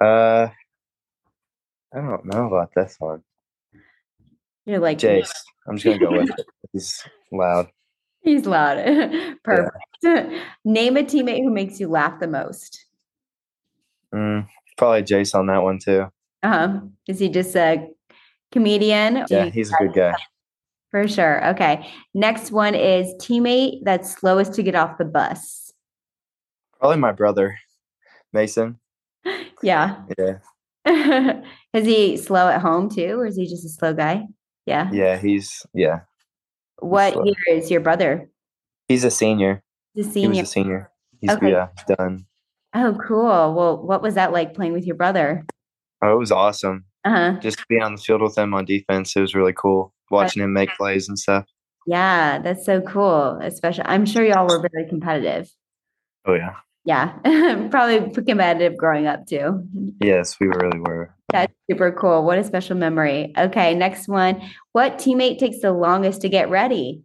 Uh, 0.00 0.48
I 1.94 2.00
don't 2.00 2.24
know 2.24 2.46
about 2.46 2.70
this 2.74 2.96
one. 2.98 3.22
You're 4.64 4.78
like 4.78 4.98
Jace. 4.98 5.30
I'm 5.68 5.76
just 5.76 5.84
gonna 5.84 5.98
go 5.98 6.18
with 6.18 6.30
it. 6.30 6.46
He's 6.72 7.04
loud. 7.30 7.68
He's 8.22 8.46
loud. 8.46 8.78
Perfect. 9.44 9.76
Yeah. 10.02 10.42
Name 10.64 10.96
a 10.96 11.02
teammate 11.02 11.42
who 11.42 11.50
makes 11.50 11.78
you 11.78 11.88
laugh 11.88 12.18
the 12.20 12.28
most. 12.28 12.86
Mm, 14.14 14.46
probably 14.76 15.02
Jace 15.02 15.34
on 15.34 15.46
that 15.46 15.62
one 15.62 15.78
too. 15.78 16.06
Uh 16.42 16.48
huh. 16.48 16.80
Is 17.08 17.18
he 17.18 17.28
just 17.28 17.54
a 17.56 17.88
comedian? 18.50 19.24
Yeah, 19.30 19.46
he's 19.46 19.72
a 19.72 19.76
good 19.76 19.94
guy. 19.94 20.14
For 20.90 21.08
sure. 21.08 21.48
Okay. 21.50 21.88
Next 22.14 22.52
one 22.52 22.74
is 22.74 23.14
teammate 23.14 23.80
that's 23.82 24.12
slowest 24.12 24.52
to 24.54 24.62
get 24.62 24.74
off 24.74 24.98
the 24.98 25.06
bus. 25.06 25.72
Probably 26.78 26.98
my 26.98 27.12
brother, 27.12 27.58
Mason. 28.32 28.78
Yeah. 29.64 30.02
Yeah. 30.18 30.38
is 31.72 31.86
he 31.86 32.16
slow 32.16 32.48
at 32.48 32.60
home 32.60 32.90
too, 32.90 33.20
or 33.20 33.26
is 33.26 33.36
he 33.36 33.46
just 33.46 33.64
a 33.64 33.68
slow 33.68 33.94
guy? 33.94 34.24
Yeah. 34.66 34.90
Yeah, 34.92 35.18
he's 35.18 35.64
yeah. 35.72 36.00
What 36.80 37.14
year 37.24 37.36
is 37.48 37.70
your 37.70 37.80
brother? 37.80 38.28
He's 38.88 39.04
a 39.04 39.10
senior. 39.10 39.62
He's 39.94 40.08
a 40.08 40.10
senior. 40.10 40.32
He 40.32 40.40
was 40.40 40.48
a 40.48 40.52
senior. 40.52 40.90
He's 41.20 41.30
okay. 41.30 41.50
yeah, 41.52 41.68
done. 41.96 42.26
Oh, 42.74 42.96
cool. 43.06 43.54
Well, 43.54 43.82
what 43.82 44.02
was 44.02 44.14
that 44.14 44.32
like 44.32 44.54
playing 44.54 44.72
with 44.72 44.86
your 44.86 44.96
brother? 44.96 45.44
Oh, 46.02 46.12
it 46.12 46.18
was 46.18 46.32
awesome. 46.32 46.84
Uh-huh. 47.04 47.38
Just 47.40 47.66
being 47.68 47.82
on 47.82 47.96
the 47.96 48.00
field 48.00 48.22
with 48.22 48.36
him 48.38 48.54
on 48.54 48.64
defense, 48.64 49.14
it 49.16 49.20
was 49.20 49.34
really 49.34 49.52
cool 49.52 49.92
watching 50.10 50.40
that's 50.40 50.46
him 50.46 50.52
make 50.52 50.70
plays 50.76 51.08
and 51.08 51.18
stuff. 51.18 51.46
Yeah, 51.86 52.38
that's 52.38 52.64
so 52.64 52.80
cool. 52.80 53.38
Especially, 53.42 53.84
I'm 53.86 54.06
sure 54.06 54.24
y'all 54.24 54.46
were 54.46 54.64
very 54.72 54.88
competitive. 54.88 55.50
Oh 56.26 56.34
yeah. 56.34 56.54
Yeah, 56.84 57.12
probably 57.70 58.10
competitive 58.10 58.76
growing 58.76 59.06
up 59.06 59.26
too. 59.26 59.64
Yes, 60.00 60.38
we 60.40 60.48
really 60.48 60.80
were. 60.80 61.14
That's 61.30 61.52
super 61.70 61.92
cool. 61.92 62.24
What 62.24 62.38
a 62.38 62.44
special 62.44 62.76
memory. 62.76 63.32
Okay, 63.38 63.74
next 63.74 64.08
one. 64.08 64.42
What 64.72 64.98
teammate 64.98 65.38
takes 65.38 65.60
the 65.60 65.72
longest 65.72 66.22
to 66.22 66.28
get 66.28 66.50
ready? 66.50 67.02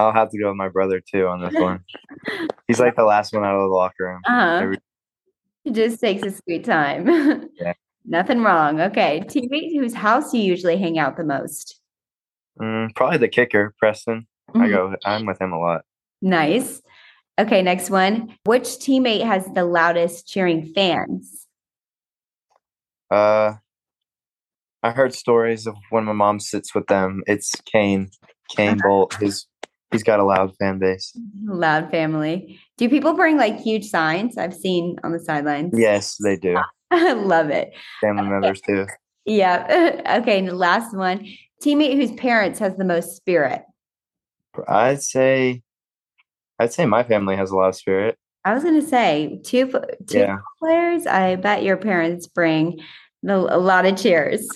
I'll 0.00 0.12
have 0.12 0.30
to 0.30 0.38
go 0.38 0.48
with 0.48 0.56
my 0.56 0.68
brother 0.68 1.00
too 1.00 1.26
on 1.26 1.40
this 1.40 1.54
one. 1.54 1.84
He's 2.66 2.80
like 2.80 2.96
the 2.96 3.04
last 3.04 3.32
one 3.32 3.44
out 3.44 3.54
of 3.54 3.68
the 3.68 3.74
locker 3.74 4.04
room. 4.04 4.20
Uh-huh. 4.26 4.60
Every- 4.62 4.78
he 5.64 5.70
just 5.72 6.00
takes 6.00 6.22
a 6.22 6.30
sweet 6.30 6.64
time. 6.64 7.48
yeah. 7.60 7.74
Nothing 8.06 8.42
wrong. 8.42 8.80
Okay. 8.80 9.22
Teammate 9.26 9.78
whose 9.78 9.92
house 9.92 10.32
you 10.32 10.40
usually 10.40 10.78
hang 10.78 10.98
out 10.98 11.18
the 11.18 11.24
most? 11.24 11.80
Mm, 12.60 12.94
probably 12.94 13.18
the 13.18 13.28
kicker, 13.28 13.74
Preston. 13.78 14.26
Mm-hmm. 14.50 14.62
I 14.62 14.68
go. 14.68 14.94
I'm 15.04 15.26
with 15.26 15.40
him 15.40 15.52
a 15.52 15.58
lot. 15.58 15.82
Nice. 16.22 16.80
Okay, 17.38 17.62
next 17.62 17.90
one. 17.90 18.34
Which 18.44 18.64
teammate 18.64 19.24
has 19.24 19.46
the 19.54 19.64
loudest 19.64 20.26
cheering 20.26 20.72
fans? 20.74 21.46
Uh, 23.10 23.54
I 24.82 24.90
heard 24.90 25.14
stories 25.14 25.66
of 25.66 25.74
when 25.90 26.04
my 26.04 26.12
mom 26.12 26.40
sits 26.40 26.74
with 26.74 26.86
them. 26.86 27.22
It's 27.26 27.52
Kane, 27.66 28.10
Kane 28.56 28.70
uh-huh. 28.70 28.88
Bolt. 28.88 29.14
His 29.14 29.46
he's 29.90 30.02
got 30.02 30.20
a 30.20 30.24
loud 30.24 30.54
fan 30.58 30.78
base. 30.78 31.12
Loud 31.44 31.90
family. 31.90 32.60
Do 32.78 32.88
people 32.88 33.14
bring 33.14 33.36
like 33.36 33.58
huge 33.58 33.86
signs? 33.86 34.38
I've 34.38 34.54
seen 34.54 34.96
on 35.04 35.12
the 35.12 35.20
sidelines. 35.20 35.74
Yes, 35.76 36.16
they 36.22 36.36
do. 36.36 36.56
I 36.90 37.12
love 37.12 37.50
it. 37.50 37.72
Family 38.00 38.28
members 38.28 38.60
too. 38.60 38.86
Yeah. 39.24 40.00
okay. 40.20 40.38
And 40.38 40.48
the 40.48 40.54
last 40.54 40.96
one. 40.96 41.26
Teammate 41.62 41.96
whose 41.96 42.12
parents 42.12 42.58
has 42.58 42.76
the 42.76 42.84
most 42.84 43.16
spirit. 43.16 43.62
I'd 44.66 45.02
say, 45.02 45.62
I'd 46.58 46.72
say 46.72 46.86
my 46.86 47.02
family 47.02 47.36
has 47.36 47.50
a 47.50 47.56
lot 47.56 47.68
of 47.68 47.76
spirit. 47.76 48.16
I 48.44 48.54
was 48.54 48.64
gonna 48.64 48.80
say 48.80 49.40
two 49.44 49.70
two 50.06 50.18
yeah. 50.18 50.38
players. 50.58 51.06
I 51.06 51.36
bet 51.36 51.62
your 51.62 51.76
parents 51.76 52.26
bring 52.26 52.80
a 53.28 53.36
lot 53.36 53.84
of 53.84 53.98
cheers. 53.98 54.48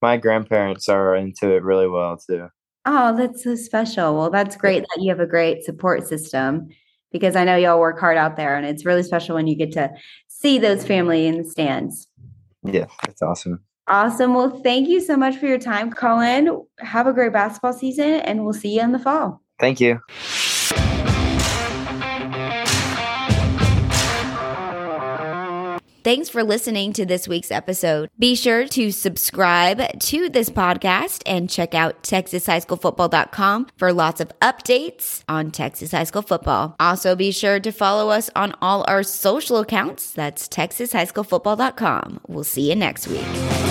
My 0.00 0.16
grandparents 0.16 0.88
are 0.88 1.14
into 1.14 1.54
it 1.54 1.62
really 1.62 1.88
well 1.88 2.16
too. 2.16 2.48
Oh, 2.84 3.16
that's 3.16 3.44
so 3.44 3.54
special. 3.54 4.16
Well, 4.16 4.30
that's 4.30 4.56
great 4.56 4.82
that 4.82 5.02
you 5.02 5.10
have 5.10 5.20
a 5.20 5.26
great 5.26 5.62
support 5.64 6.06
system 6.06 6.68
because 7.12 7.36
I 7.36 7.44
know 7.44 7.56
y'all 7.56 7.78
work 7.78 8.00
hard 8.00 8.16
out 8.16 8.36
there 8.36 8.56
and 8.56 8.66
it's 8.66 8.84
really 8.84 9.02
special 9.02 9.36
when 9.36 9.46
you 9.46 9.54
get 9.54 9.72
to 9.72 9.90
see 10.28 10.58
those 10.58 10.84
family 10.84 11.26
in 11.26 11.38
the 11.38 11.48
stands. 11.48 12.08
Yeah, 12.64 12.86
that's 13.04 13.22
awesome. 13.22 13.62
Awesome. 13.88 14.34
Well, 14.34 14.60
thank 14.62 14.88
you 14.88 15.00
so 15.00 15.16
much 15.16 15.36
for 15.36 15.46
your 15.46 15.58
time, 15.58 15.92
Colin. 15.92 16.64
Have 16.78 17.06
a 17.06 17.12
great 17.12 17.32
basketball 17.32 17.72
season 17.72 18.14
and 18.14 18.44
we'll 18.44 18.52
see 18.52 18.76
you 18.76 18.80
in 18.80 18.92
the 18.92 18.98
fall. 18.98 19.42
Thank 19.58 19.80
you. 19.80 20.00
Thanks 26.04 26.28
for 26.28 26.42
listening 26.42 26.92
to 26.94 27.06
this 27.06 27.28
week's 27.28 27.50
episode. 27.50 28.10
Be 28.18 28.34
sure 28.34 28.66
to 28.68 28.90
subscribe 28.90 30.00
to 30.00 30.28
this 30.28 30.50
podcast 30.50 31.22
and 31.26 31.48
check 31.48 31.74
out 31.74 32.02
TexasHighSchoolFootball.com 32.02 33.68
for 33.76 33.92
lots 33.92 34.20
of 34.20 34.32
updates 34.40 35.22
on 35.28 35.50
Texas 35.52 35.92
High 35.92 36.04
School 36.04 36.22
football. 36.22 36.74
Also, 36.80 37.14
be 37.14 37.30
sure 37.30 37.60
to 37.60 37.70
follow 37.70 38.10
us 38.10 38.30
on 38.34 38.54
all 38.60 38.84
our 38.88 39.02
social 39.02 39.58
accounts. 39.58 40.12
That's 40.12 40.48
TexasHighSchoolFootball.com. 40.48 42.20
We'll 42.26 42.44
see 42.44 42.68
you 42.70 42.76
next 42.76 43.06
week. 43.06 43.61